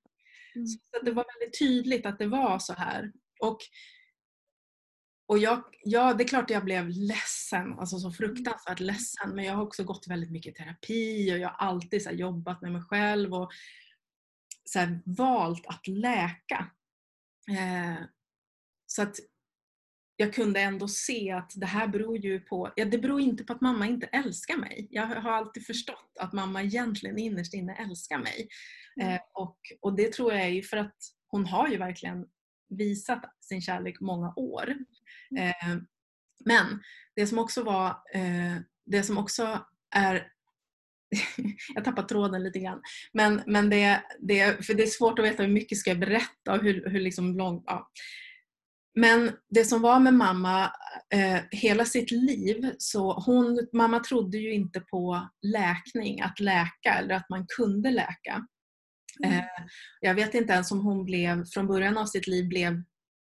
[0.54, 0.66] Mm.
[0.66, 3.12] Så det var väldigt tydligt att det var så här.
[3.40, 3.58] Och,
[5.28, 9.30] och jag, ja, det är klart jag blev ledsen, alltså så fruktansvärt ledsen.
[9.34, 12.72] Men jag har också gått väldigt mycket terapi och jag har alltid så jobbat med
[12.72, 13.50] mig själv och
[14.64, 16.70] så valt att läka.
[17.50, 18.04] Eh,
[18.86, 19.16] så att
[20.16, 23.52] jag kunde ändå se att det här beror ju på, ja det beror inte på
[23.52, 24.88] att mamma inte älskar mig.
[24.90, 28.48] Jag har alltid förstått att mamma egentligen innerst inne älskar mig.
[29.00, 29.14] Mm.
[29.14, 30.96] Eh, och, och det tror jag är ju för att
[31.28, 32.26] hon har ju verkligen
[32.68, 34.74] visat sin kärlek många år.
[35.38, 35.76] Eh,
[36.44, 36.82] men
[37.16, 38.56] det som också var, eh,
[38.86, 40.28] det som också är
[41.74, 42.82] jag tappar tråden lite grann.
[43.12, 46.52] Men, men det, det, för det är svårt att veta hur mycket ska jag berätta
[46.52, 47.64] och hur, hur liksom långt.
[47.66, 47.90] Ja.
[48.94, 50.72] Men det som var med mamma
[51.14, 57.14] eh, hela sitt liv, så hon, mamma trodde ju inte på läkning, att läka eller
[57.14, 58.46] att man kunde läka.
[59.24, 59.38] Mm.
[59.38, 59.44] Eh,
[60.00, 62.82] jag vet inte ens om hon blev, från början av sitt liv blev,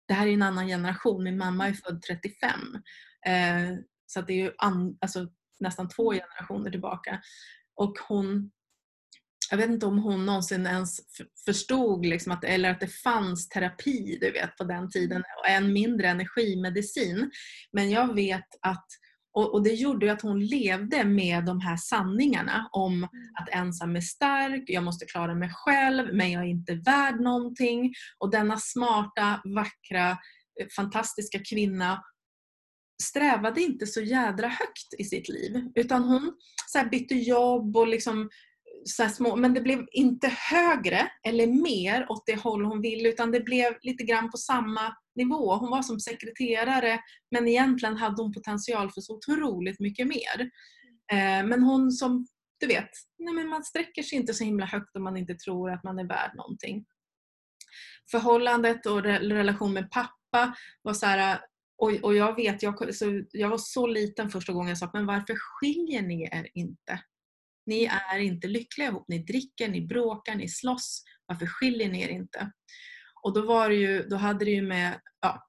[0.09, 2.61] det här är en annan generation, min mamma är född 35.
[3.27, 5.29] Eh, så det är ju an, alltså,
[5.61, 7.21] nästan två generationer tillbaka.
[7.75, 8.51] Och hon,
[9.51, 11.01] jag vet inte om hon någonsin ens
[11.45, 15.73] förstod liksom att, eller att det fanns terapi du vet, på den tiden och än
[15.73, 17.31] mindre energimedicin.
[17.73, 18.87] Men jag vet att,
[19.37, 23.05] och, och det gjorde att hon levde med de här sanningarna om
[23.41, 27.95] att ensam är stark, jag måste klara mig själv, men jag är inte värd någonting.
[28.19, 30.11] Och denna smarta, vackra,
[30.61, 32.03] eh, fantastiska kvinna
[33.03, 35.71] strävade inte så jädra högt i sitt liv.
[35.75, 36.33] Utan hon
[36.67, 38.31] så bytte jobb och liksom
[38.87, 43.09] så här små, men det blev inte högre eller mer åt det håll hon ville
[43.09, 45.55] utan det blev lite grann på samma nivå.
[45.55, 50.41] Hon var som sekreterare men egentligen hade hon potential för så otroligt mycket mer.
[51.13, 52.27] Eh, men hon som,
[52.61, 55.71] du vet, nej men man sträcker sig inte så himla högt om man inte tror
[55.71, 56.85] att man är värd någonting.
[58.11, 61.41] Förhållandet och relation med pappa var så här,
[61.79, 65.07] och, och jag vet, jag, så, jag var så liten första gången jag sa men
[65.07, 67.01] varför skiljer ni er inte?
[67.67, 69.05] Ni är inte lyckliga ihop.
[69.09, 71.05] Ni dricker, ni bråkar, ni slåss.
[71.27, 72.53] Varför skiljer ni er inte?
[73.23, 75.47] Och då var det ju, då hade det ju med, ja,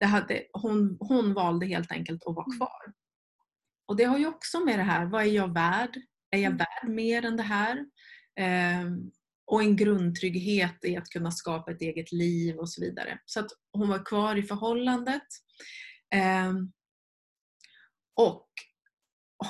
[0.00, 2.92] det hade, hon, hon valde helt enkelt att vara kvar.
[3.88, 5.96] Och det har ju också med det här, vad är jag värd?
[6.30, 6.56] Är jag Mm.
[6.56, 7.86] värd mer än det här?
[8.40, 9.10] Ehm,
[9.46, 13.18] och en grundtrygghet i att kunna skapa ett eget liv och så vidare.
[13.24, 15.22] Så att hon var kvar i förhållandet.
[16.14, 16.72] Ehm,
[18.16, 18.48] och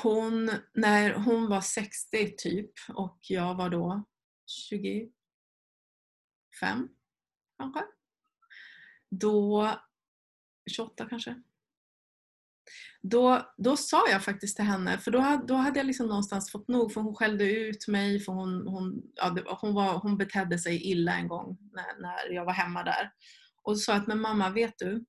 [0.03, 4.05] hon, när hon var 60 typ och jag var då
[4.47, 5.11] 25
[7.59, 7.85] kanske.
[9.11, 9.71] Då,
[10.71, 11.43] 28 kanske.
[13.03, 16.53] Då, då sa jag faktiskt till henne, för då, hade- då hade jag liksom någonstans
[16.53, 20.17] fått nog för hon skällde ut mig för hon, hon, ja, det, hon, var, hon
[20.19, 23.13] betedde sig illa en gång när, när jag var hemma där.
[23.63, 25.05] Och sa att men mamma vet du,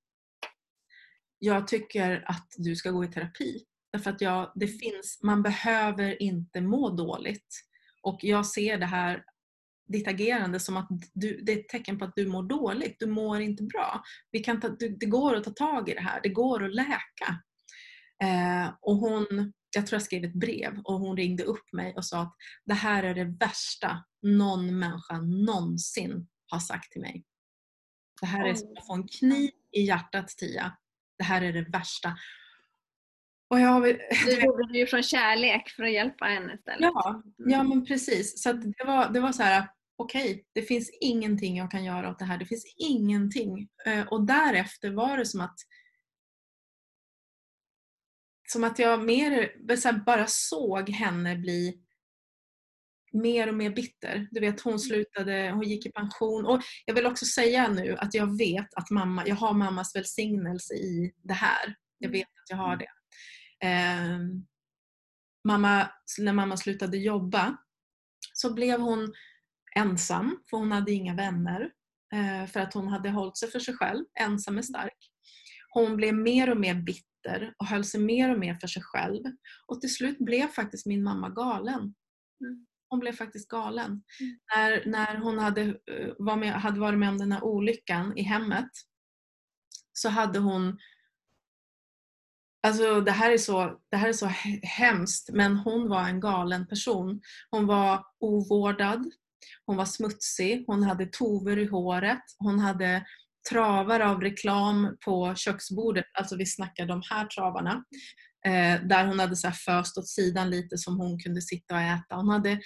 [1.39, 3.65] jag tycker att du ska gå i terapi.
[3.97, 7.63] Därför att jag, det finns, man behöver inte må dåligt.
[8.01, 9.23] Och jag ser det här,
[9.87, 12.95] ditt agerande som att du, det är ett tecken på att du mår dåligt.
[12.99, 14.03] Du mår inte bra.
[14.31, 16.19] Vi kan ta, du, det går att ta tag i det här.
[16.23, 17.41] Det går att läka.
[18.23, 22.05] Eh, och hon, jag tror jag skrev ett brev och hon ringde upp mig och
[22.05, 22.35] sa att
[22.65, 27.23] det här är det värsta någon människa någonsin har sagt till mig.
[28.21, 30.77] Det här är som att få en kniv i hjärtat Tia.
[31.17, 32.17] Det här är det värsta.
[33.49, 33.83] Och jag,
[34.25, 36.79] Du gjorde det ju från kärlek för att hjälpa henne istället.
[36.93, 38.43] Ja, ja men precis.
[38.43, 39.67] Så det, var, det var så här,
[39.97, 42.37] okej, det finns ingenting jag kan göra åt det här.
[42.37, 43.67] Det finns ingenting.
[43.85, 45.55] Eh, Och därefter var det som att
[48.49, 51.81] som att jag mer, så här, bara såg henne bli
[53.13, 54.27] mer och mer bitter.
[54.31, 56.45] Du vet, hon slutade, hon gick i pension.
[56.45, 60.73] Och jag vill också säga nu att jag vet att mamma, jag har mammas välsignelse
[60.73, 61.75] i det här.
[61.97, 62.87] Jag vet att jag har det.
[63.63, 64.19] Eh,
[65.47, 65.89] mamma,
[66.19, 67.57] när mamma slutade jobba
[68.33, 69.13] så blev hon
[69.75, 71.71] ensam för hon hade inga vänner.
[72.13, 74.05] Eh, för att hon hade hållit sig för sig själv.
[74.19, 74.97] Ensam är stark.
[75.73, 79.23] Hon blev mer och mer bitter och höll sig mer och mer för sig själv.
[79.67, 81.79] Och till slut blev faktiskt min mamma galen.
[82.41, 82.65] Mm.
[82.89, 83.85] Hon blev faktiskt galen.
[83.85, 84.39] Mm.
[84.55, 88.21] När, när hon hade, eh, var med, hade varit med om den här olyckan i
[88.21, 88.69] hemmet
[89.93, 90.77] så hade hon
[92.67, 96.19] Alltså det här, är så, det här är så he- hemskt men hon var en
[96.19, 97.21] galen person.
[97.51, 99.11] Hon var ovårdad,
[99.65, 103.05] hon var smutsig, hon hade tover i håret, hon hade
[103.49, 107.83] travar av reklam på köksbordet, alltså vi snackar de här travarna.
[108.45, 111.81] Eh, där hon hade så här föst åt sidan lite som hon kunde sitta och
[111.81, 112.15] äta.
[112.15, 112.59] Hon hade,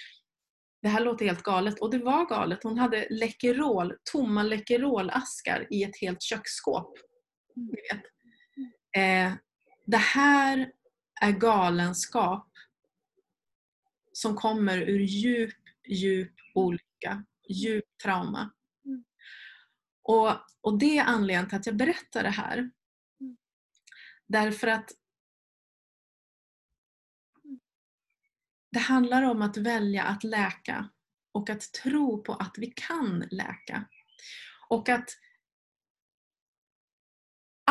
[0.82, 2.62] det här låter helt galet och det var galet.
[2.62, 6.98] Hon hade Läkerol, tomma Läkerolaskar i ett helt köksskåp.
[7.56, 8.02] Ni vet.
[8.96, 9.32] Eh,
[9.84, 10.72] det här
[11.20, 12.48] är galenskap
[14.12, 15.58] som kommer ur djup,
[15.88, 18.52] djup olycka, djup trauma.
[18.84, 19.04] Mm.
[20.02, 20.30] Och,
[20.60, 22.58] och det är anledningen till att jag berättar det här.
[22.58, 23.36] Mm.
[24.26, 24.90] Därför att
[28.70, 30.90] det handlar om att välja att läka
[31.32, 33.84] och att tro på att vi kan läka.
[34.68, 35.08] Och att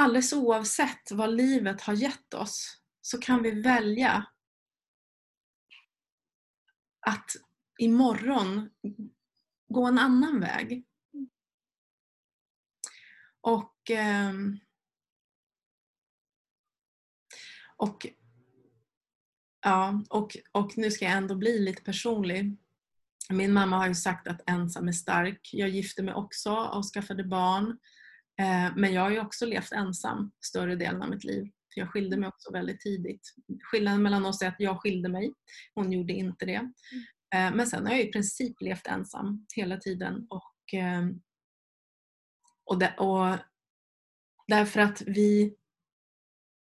[0.02, 4.26] alldeles oavsett vad livet har gett oss så kan vi välja
[7.00, 7.32] att
[7.80, 8.70] imorgon
[9.68, 10.86] gå en annan väg.
[13.42, 14.60] Och, ehm,
[17.78, 18.08] och,
[19.62, 22.58] ja, och, och nu ska jag ändå bli lite personlig.
[23.30, 25.50] Min mamma har ju sagt att ensam är stark.
[25.54, 27.80] Jag gifte mig också och skaffade barn.
[28.42, 31.44] Eh, Men jag har ju också levt ensam större delen av mitt liv.
[31.44, 33.36] För jag skilde mig också väldigt tidigt.
[33.64, 35.34] Skillnaden mellan oss är att jag skilde mig.
[35.76, 36.72] Hon gjorde inte det.
[37.36, 40.28] Eh, Men sen har jag i princip levt ensam hela tiden.
[40.30, 41.08] Och, eh,
[42.66, 43.38] och, det, och
[44.48, 45.56] därför att vi,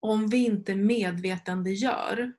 [0.01, 2.35] om vi inte medvetandegör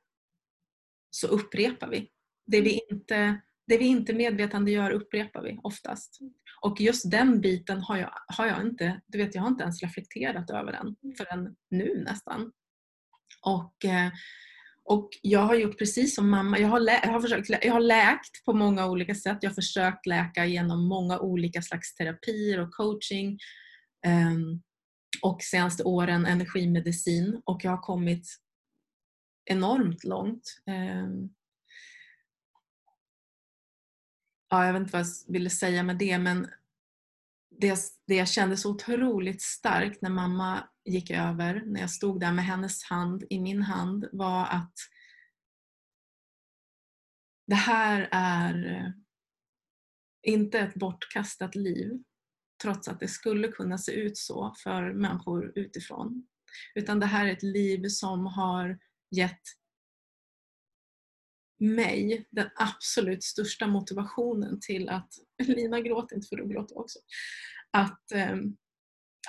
[1.10, 2.12] så upprepar vi.
[2.46, 6.20] Det vi inte, det vi inte medvetandegör upprepar vi oftast.
[6.62, 9.84] Och just den biten har jag, har jag inte, du vet jag har inte ens
[9.84, 12.51] reflekterat över den förrän nu nästan.
[13.45, 14.12] Och, eh,
[14.84, 16.60] och jag har gjort precis som mamma.
[16.60, 19.38] Jag har, lä- jag, har försökt, jag har läkt på många olika sätt.
[19.41, 23.39] Jag har försökt läka genom många olika slags terapier och coaching.
[24.05, 24.62] Ehm,
[25.22, 27.41] och senaste åren energimedicin.
[27.45, 28.28] Och jag har kommit
[29.45, 30.43] enormt långt.
[30.66, 31.30] Ehm,
[34.50, 36.47] ja, jag vet inte vad jag ville säga med det men
[37.60, 42.32] det, det jag kände så otroligt starkt när mamma gick över, när jag stod där
[42.32, 44.74] med hennes hand i min hand var att
[47.47, 48.91] det här är eh,
[50.34, 52.04] inte ett bortkastat liv
[52.62, 56.28] trots att det skulle kunna se ut så för människor utifrån.
[56.76, 58.80] Utan det här är ett liv som har
[59.12, 59.41] gett
[61.60, 65.10] mig den absolut största motivationen till att,
[65.43, 66.99] Lina gråter inte för du gråter också,
[67.72, 68.36] att, eh,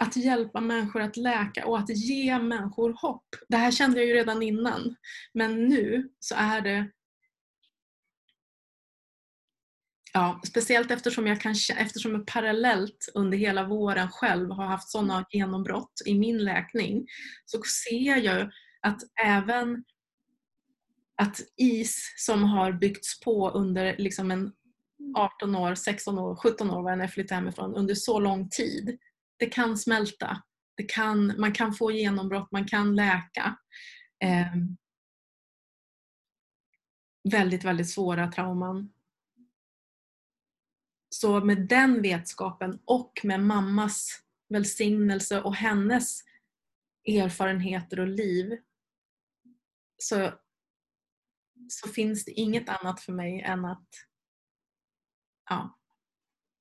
[0.01, 3.27] att hjälpa människor att läka och att ge människor hopp.
[3.49, 4.97] Det här kände jag ju redan innan
[5.35, 6.91] men nu så är det
[10.13, 15.27] Ja, speciellt eftersom jag, kan, eftersom jag parallellt under hela våren själv har haft sådana
[15.31, 17.07] genombrott i min läkning
[17.45, 18.51] så ser jag ju
[18.81, 19.85] att även
[21.21, 24.53] att is som har byggts på under liksom en
[25.17, 28.99] 18 år, 16 år, 17 år, var jag än flyttade hemifrån, under så lång tid.
[29.37, 30.43] Det kan smälta.
[30.77, 33.57] Det kan, man kan få genombrott, man kan läka.
[34.25, 34.55] Eh,
[37.33, 38.93] väldigt, väldigt svåra trauman.
[41.09, 46.21] Så med den vetskapen och med mammas välsignelse och hennes
[47.09, 48.59] erfarenheter och liv
[49.99, 50.33] så,
[51.73, 53.89] så finns det inget annat för mig än att
[55.51, 55.79] ja,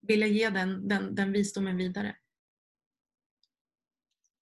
[0.02, 2.16] vilja ge den, den, den visdomen vidare.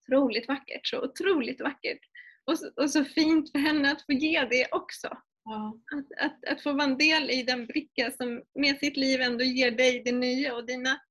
[0.07, 1.99] Otroligt vackert, så otroligt vackert.
[2.45, 5.17] Och så, och så fint för henne att få ge det också.
[5.43, 5.79] Ja.
[5.95, 9.43] Att, att, att få vara en del i den bricka som med sitt liv ändå
[9.43, 11.01] ger dig det nya och dina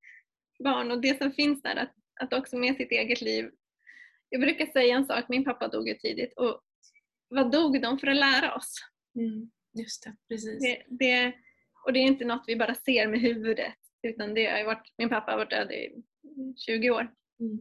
[0.64, 3.50] barn och det som finns där, att, att också med sitt eget liv.
[4.28, 6.61] Jag brukar säga en sak, min pappa dog ju tidigt och
[7.28, 8.74] vad dog de för att lära oss?
[9.16, 10.62] Mm, just det, precis.
[10.62, 11.32] Det, det,
[11.86, 15.08] och det är inte något vi bara ser med huvudet utan det har varit, min
[15.08, 16.02] pappa har varit död i
[16.66, 17.12] 20 år.
[17.40, 17.60] Mm.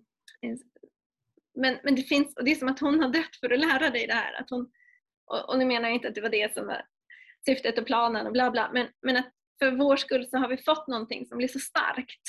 [1.55, 3.89] Men, men det finns, och det är som att hon har dött för att lära
[3.89, 4.41] dig det här.
[4.41, 4.71] Att hon,
[5.25, 6.85] och, och nu menar jag inte att det var det som var
[7.45, 10.57] syftet och planen och bla bla men, men att för vår skull så har vi
[10.57, 12.21] fått någonting som blir så starkt.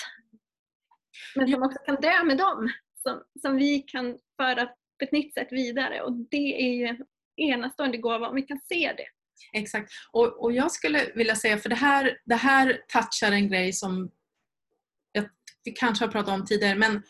[1.35, 2.69] Men som också kan dö med dem.
[3.03, 7.05] Som, som vi kan föra på ett nytt sätt vidare och det är ju en
[7.37, 9.09] enastående gåva om vi kan se det.
[9.53, 9.93] Exakt.
[10.13, 14.11] Och, och jag skulle vilja säga, för det här, det här touchar en grej som
[15.13, 15.25] jag,
[15.65, 17.03] vi kanske har pratat om tidigare, men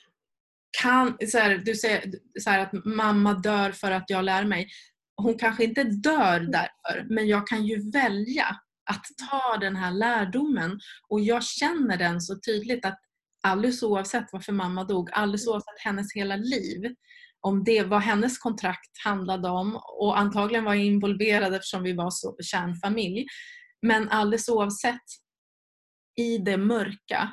[0.82, 4.68] kan, så här, du säger så här, att mamma dör för att jag lär mig.
[5.16, 8.46] Hon kanske inte dör därför, men jag kan ju välja
[8.90, 13.00] att ta den här lärdomen och jag känner den så tydligt att
[13.42, 16.94] alldeles oavsett varför mamma dog, alldeles oavsett hennes hela liv,
[17.46, 22.10] om det vad hennes kontrakt handlade om och antagligen var jag involverad eftersom vi var
[22.10, 23.26] så kärnfamilj.
[23.82, 25.02] Men alldeles oavsett,
[26.16, 27.32] i det mörka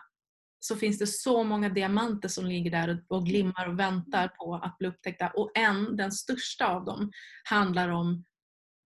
[0.59, 4.77] så finns det så många diamanter som ligger där och glimmar och väntar på att
[4.77, 5.29] bli upptäckta.
[5.29, 7.11] Och en, den största av dem,
[7.43, 8.25] handlar om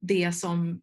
[0.01, 0.82] det som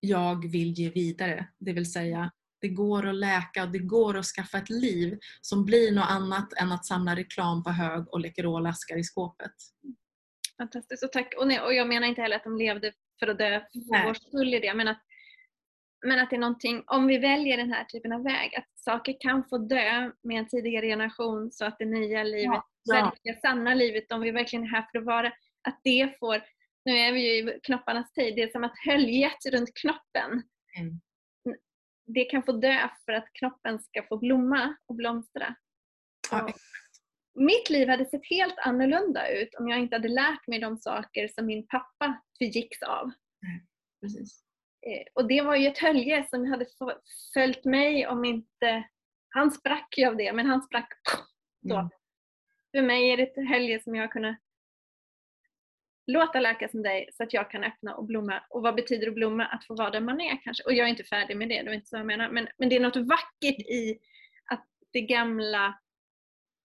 [0.00, 1.48] jag vill ge vidare.
[1.58, 2.30] Det vill säga,
[2.64, 6.52] det går att läka och det går att skaffa ett liv som blir något annat
[6.52, 9.52] än att samla reklam på hög och Läkerol-askar i skåpet.
[10.58, 11.04] Fantastiskt.
[11.04, 11.34] Och, tack.
[11.38, 14.14] Och, nej, och jag menar inte heller att de levde för att dö för vår
[14.14, 14.74] skull i det.
[14.74, 15.02] Men att,
[16.06, 19.16] men att det är någonting, om vi väljer den här typen av väg, att saker
[19.20, 23.14] kan få dö med en tidigare generation så att det nya livet, ja, ja.
[23.22, 25.32] det sanna livet, om vi verkligen är här för att vara,
[25.68, 26.42] att det får,
[26.84, 30.42] nu är vi ju i knopparnas tid, det är som att höljet runt knoppen
[30.78, 31.00] mm
[32.06, 35.54] det kan få dö för att knoppen ska få blomma och blomstra.
[36.30, 36.48] Ja.
[37.34, 41.28] Mitt liv hade sett helt annorlunda ut om jag inte hade lärt mig de saker
[41.28, 43.10] som min pappa förgicks av.
[44.86, 46.66] Eh, och det var ju ett hölje som hade
[47.34, 48.88] följt mig om inte...
[49.28, 50.88] Han sprack ju av det, men han sprack
[51.60, 51.76] då.
[51.76, 51.90] Mm.
[52.70, 54.38] För mig är det ett hölje som jag har kunnat
[56.06, 58.42] låta läka som dig så att jag kan öppna och blomma.
[58.50, 59.44] Och vad betyder att blomma?
[59.44, 60.64] Att få vara där man är kanske.
[60.64, 62.30] Och jag är inte färdig med det, det var inte så jag menar.
[62.30, 63.98] Men, men det är något vackert i
[64.50, 65.78] att det gamla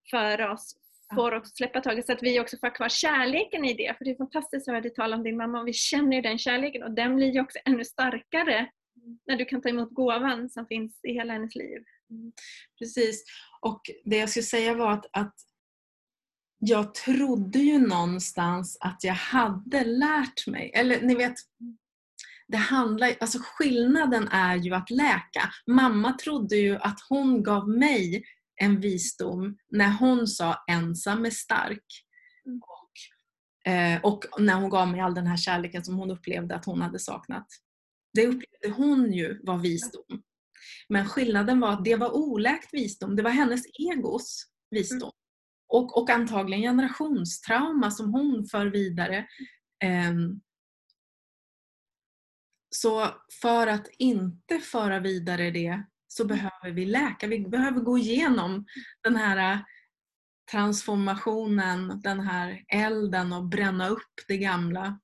[0.09, 0.75] för oss
[1.15, 3.97] får också släppa taget så att vi också får kvar kärleken i det.
[3.97, 6.21] För det är fantastiskt att höra dig tala om din mamma och vi känner ju
[6.21, 8.69] den kärleken och den blir ju också ännu starkare
[9.27, 11.83] när du kan ta emot gåvan som finns i hela hennes liv.
[12.09, 12.31] Mm.
[12.79, 13.23] Precis.
[13.61, 15.35] Och det jag skulle säga var att, att
[16.59, 20.71] jag trodde ju någonstans att jag hade lärt mig.
[20.75, 21.35] Eller ni vet,
[22.47, 25.49] det handlar, alltså skillnaden är ju att läka.
[25.67, 28.23] Mamma trodde ju att hon gav mig
[28.61, 31.85] en visdom när hon sa ensam är stark.
[32.45, 32.61] Mm.
[32.61, 36.65] Och, eh, och när hon gav mig all den här kärleken som hon upplevde att
[36.65, 37.47] hon hade saknat.
[38.13, 40.23] Det upplevde hon ju var visdom.
[40.89, 43.15] Men skillnaden var att det var oläkt visdom.
[43.15, 45.11] Det var hennes egos visdom.
[45.69, 49.27] Och, och antagligen generationstrauma som hon för vidare.
[50.11, 50.41] Um,
[52.69, 53.07] så
[53.41, 57.27] för att inte föra vidare det så behöver vi läka.
[57.27, 58.65] Vi behöver gå igenom
[59.03, 59.65] den här
[60.51, 64.99] transformationen, den här elden och bränna upp det gamla.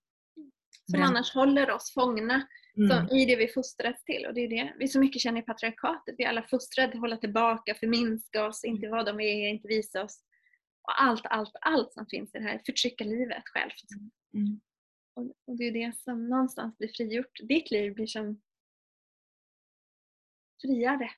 [0.92, 2.48] Som annars håller oss fångna
[2.78, 3.10] mm.
[3.10, 4.26] i det vi fostrats till.
[4.26, 6.16] Och det är det vi så mycket känner i patriarkatet.
[6.18, 9.68] Vi är alla fostrade att hålla tillbaka, förminska oss, inte vara de vi är, inte
[9.68, 10.20] visa oss
[10.88, 13.84] och allt, allt, allt som finns i det här förtryckarlivet självt.
[14.34, 14.62] Mm.
[15.16, 17.40] Och, och, det är det som någonstans blir frigjort.
[17.44, 18.42] Ditt liv blir som
[20.62, 21.10] friare.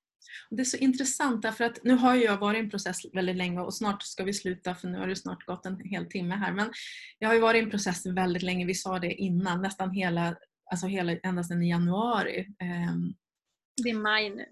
[0.50, 3.60] Det är så intressant därför att nu har jag varit i en process väldigt länge
[3.60, 6.54] och snart ska vi sluta för nu har det snart gått en hel timme här.
[6.54, 6.72] Men
[7.20, 10.36] jag har ju varit i en process väldigt länge, vi sa det innan, nästan hela,
[10.72, 12.48] alltså hela ända sedan i januari.
[12.60, 13.14] Ehm,
[13.84, 14.46] det är maj nu.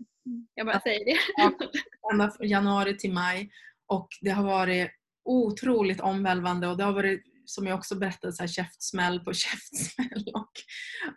[0.54, 1.18] Jag bara säger det.
[1.38, 1.54] Ja,
[2.12, 3.52] ända januari till maj.
[3.88, 4.92] Och det har varit
[5.26, 10.26] otroligt omvälvande och det har varit som jag också berättade, så här, käftsmäll på käftsmäll.
[10.34, 10.52] Och,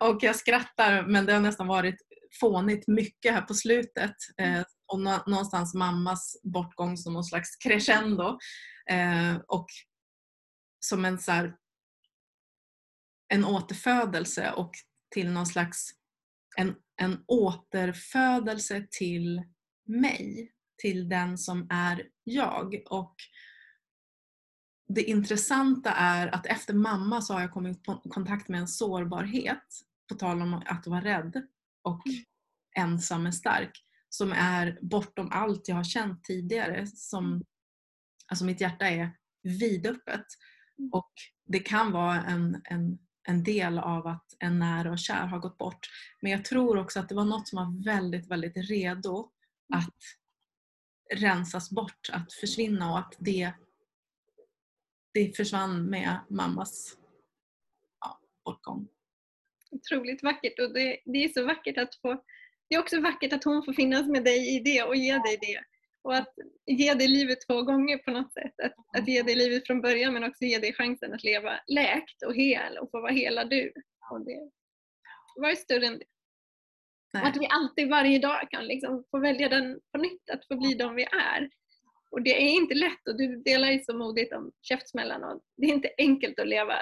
[0.09, 1.96] och jag skrattar men det har nästan varit
[2.40, 4.14] fånigt mycket här på slutet.
[4.38, 8.38] Eh, och någonstans mammas bortgång som någon slags crescendo.
[8.90, 9.66] Eh, och
[10.86, 11.56] som en, så här,
[13.28, 14.70] en återfödelse och
[15.14, 15.90] till någon slags
[16.56, 19.42] en, en återfödelse till
[19.86, 20.52] mig.
[20.82, 22.74] Till den som är jag.
[22.90, 23.14] Och
[24.89, 29.64] det intressanta är att efter mamma så har jag kommit i kontakt med en sårbarhet,
[30.09, 31.43] på tal om att vara rädd
[31.82, 32.24] och mm.
[32.76, 36.86] ensam är stark, som är bortom allt jag har känt tidigare.
[36.86, 37.45] Som, mm.
[38.26, 39.11] alltså mitt hjärta är
[39.43, 40.26] vidöppet
[40.78, 40.91] mm.
[40.93, 41.12] och
[41.47, 45.59] det kan vara en, en, en del av att en nära och kär har gått
[45.59, 45.89] bort.
[46.20, 49.30] Men jag tror också att det var något som var väldigt, väldigt redo
[49.74, 49.97] att
[51.14, 53.53] rensas bort, att försvinna och att det
[55.18, 56.96] det försvann med mammas
[58.00, 58.88] ja, bortgång.
[59.70, 62.24] Otroligt vackert och det, det, är så vackert att få
[62.68, 65.38] Det är också vackert att hon får finnas med dig i det och ge dig
[65.40, 65.64] det.
[66.02, 66.34] Och att
[66.66, 68.54] ge dig livet två gånger på något sätt.
[68.62, 72.22] Att, att ge dig livet från början men också ge dig chansen att leva läkt
[72.26, 73.72] och hel och få vara hela du.
[74.10, 74.50] Och det,
[75.36, 76.04] vad är större än det?
[77.12, 77.22] Nej.
[77.22, 80.74] Att vi alltid varje dag kan liksom få välja den på nytt, att få bli
[80.74, 81.50] de vi är.
[82.11, 85.66] Och det är inte lätt och du delar ju så modigt om käftsmällan och det
[85.66, 86.74] är inte enkelt att leva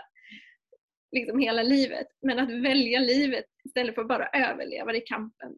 [1.12, 2.06] liksom hela livet.
[2.22, 5.54] Men att välja livet istället för att bara överleva i kampen.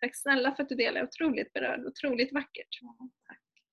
[0.00, 2.80] Tack snälla för att du delar, otroligt berörd, otroligt vackert.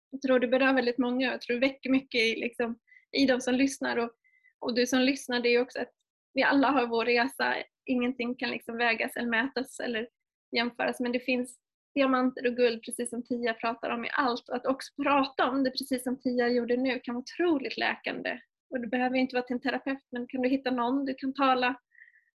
[0.09, 2.79] Jag tror du berör väldigt många, jag tror du väcker mycket i, liksom,
[3.11, 4.11] i de som lyssnar och,
[4.59, 5.91] och du som lyssnar, det är också att
[6.33, 10.09] vi alla har vår resa, ingenting kan liksom vägas eller mätas eller
[10.55, 11.59] jämföras men det finns
[11.95, 15.63] diamanter och guld precis som Tia pratar om i allt och att också prata om
[15.63, 18.39] det precis som Tia gjorde nu kan vara otroligt läkande.
[18.69, 21.33] Och du behöver inte vara till en terapeut men kan du hitta någon du kan
[21.33, 21.79] tala,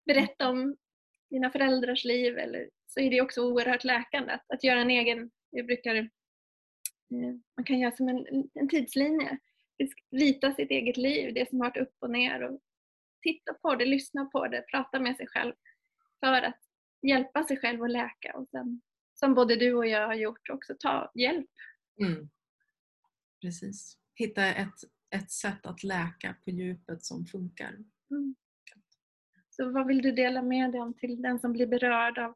[0.06, 0.76] berätta om
[1.30, 5.30] dina föräldrars liv eller så är det också oerhört läkande att, att göra en egen,
[5.50, 6.06] jag brukar, eh,
[7.56, 9.38] man kan göra som en, en tidslinje,
[10.10, 12.60] rita sitt eget liv, det som har varit upp och ner och
[13.22, 15.52] titta på det, lyssna på det, prata med sig själv
[16.20, 16.60] för att
[17.02, 18.80] hjälpa sig själv att läka och sen
[19.18, 21.50] som både du och jag har gjort också ta hjälp.
[22.00, 22.28] Mm.
[23.42, 23.98] Precis.
[24.14, 24.74] Hitta ett,
[25.14, 27.72] ett sätt att läka på djupet som funkar.
[28.10, 28.34] Mm.
[29.50, 32.34] Så vad vill du dela med dig om till den som blir berörd av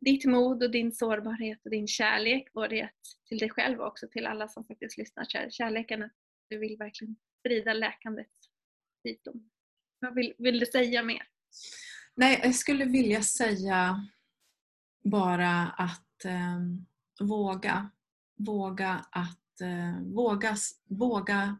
[0.00, 2.90] ditt mod och din sårbarhet och din kärlek, både
[3.28, 5.50] till dig själv och också till alla som faktiskt lyssnar.
[5.50, 6.12] Kärleken att
[6.48, 8.30] du vill verkligen sprida läkandet
[9.04, 9.50] dit dem.
[9.98, 11.28] Vad vill, vill du säga mer?
[12.14, 14.08] Nej, jag skulle vilja säga
[15.04, 16.60] bara att eh,
[17.20, 17.90] våga.
[18.36, 20.56] Våga att eh, våga,
[20.88, 21.58] våga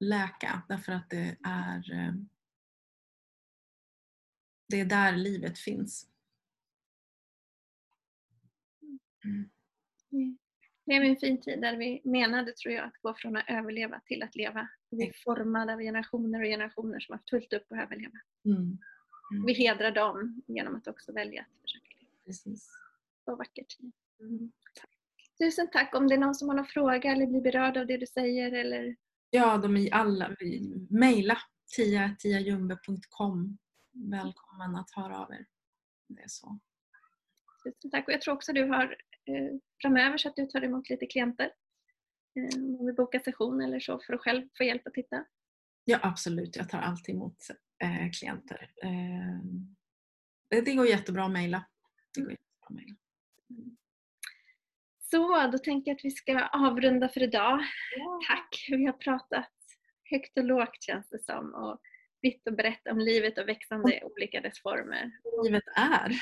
[0.00, 2.14] läka därför att det är eh,
[4.68, 6.08] det är där livet finns.
[9.24, 9.50] Mm.
[10.12, 10.38] Mm.
[10.86, 14.00] Det är en fin tid där vi menade, tror jag, att gå från att överleva
[14.00, 14.68] till att leva.
[14.90, 18.18] Vi är formade av generationer och generationer som har fullt upp att överleva.
[18.44, 18.78] Mm.
[19.32, 19.46] Mm.
[19.46, 21.83] Vi hedrar dem genom att också välja att försöka.
[22.26, 22.68] Precis.
[23.24, 23.76] Så vackert.
[24.20, 24.52] Mm.
[24.74, 24.90] Tack.
[25.38, 25.94] Tusen tack.
[25.94, 28.52] Om det är någon som har någon fråga eller blir berörd av det du säger
[28.52, 28.96] eller?
[29.30, 30.36] Ja, de är alla.
[30.90, 31.38] Mejla
[31.76, 33.58] tia.tiajumbe.com.
[33.92, 35.46] Välkommen att höra av er.
[36.08, 36.58] Det är så.
[37.64, 38.06] Tusen tack.
[38.08, 38.96] Och jag tror också du har
[39.26, 41.50] Eh, framöver så att du tar emot lite klienter.
[42.36, 45.24] Eh, om vi bokar session eller så för att själv få hjälp att titta.
[45.84, 47.36] Ja absolut, jag tar alltid emot
[47.82, 48.70] eh, klienter.
[50.48, 51.64] det går jättebra att mejla.
[53.50, 53.76] Mm.
[55.10, 57.60] Så, då tänker jag att vi ska avrunda för idag.
[57.96, 58.20] Ja.
[58.28, 58.66] Tack!
[58.68, 59.50] Vi har pratat
[60.10, 61.80] högt och lågt känns det som och
[62.22, 65.10] vitt och brett om livet och växande olika dess former.
[65.44, 66.12] Livet är.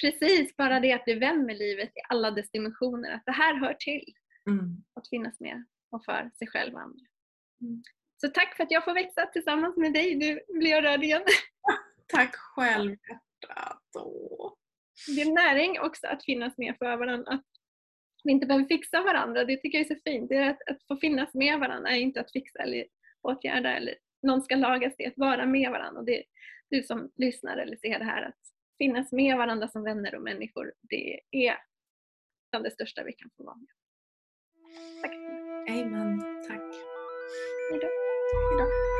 [0.00, 3.14] Precis, bara det att du vänder livet i alla dess dimensioner.
[3.14, 4.14] Att det här hör till.
[4.50, 4.76] Mm.
[4.94, 7.06] Att finnas med och för sig själv och andra.
[7.60, 7.82] Mm.
[8.20, 10.16] Så tack för att jag får växa tillsammans med dig.
[10.16, 11.22] Nu blir jag rörd igen.
[12.06, 12.96] tack själv
[15.06, 17.32] Det är näring också att finnas med för varandra.
[17.32, 17.44] Att
[18.24, 19.44] vi inte behöver fixa varandra.
[19.44, 20.28] Det tycker jag är så fint.
[20.28, 22.86] Det är att, att få finnas med varandra är inte att fixa eller
[23.22, 24.94] åtgärda eller någon ska lagas.
[24.98, 26.00] Det är att vara med varandra.
[26.00, 26.24] Och det
[26.70, 28.38] du som lyssnar eller ser det här att
[28.78, 31.56] finnas med varandra som vänner och människor, det är
[32.50, 33.68] bland det största vi kan få vara med
[35.02, 35.14] Tack.
[35.68, 36.20] Amen.
[36.48, 36.74] Tack.
[37.70, 37.88] Hejdå.
[38.50, 38.91] Hejdå.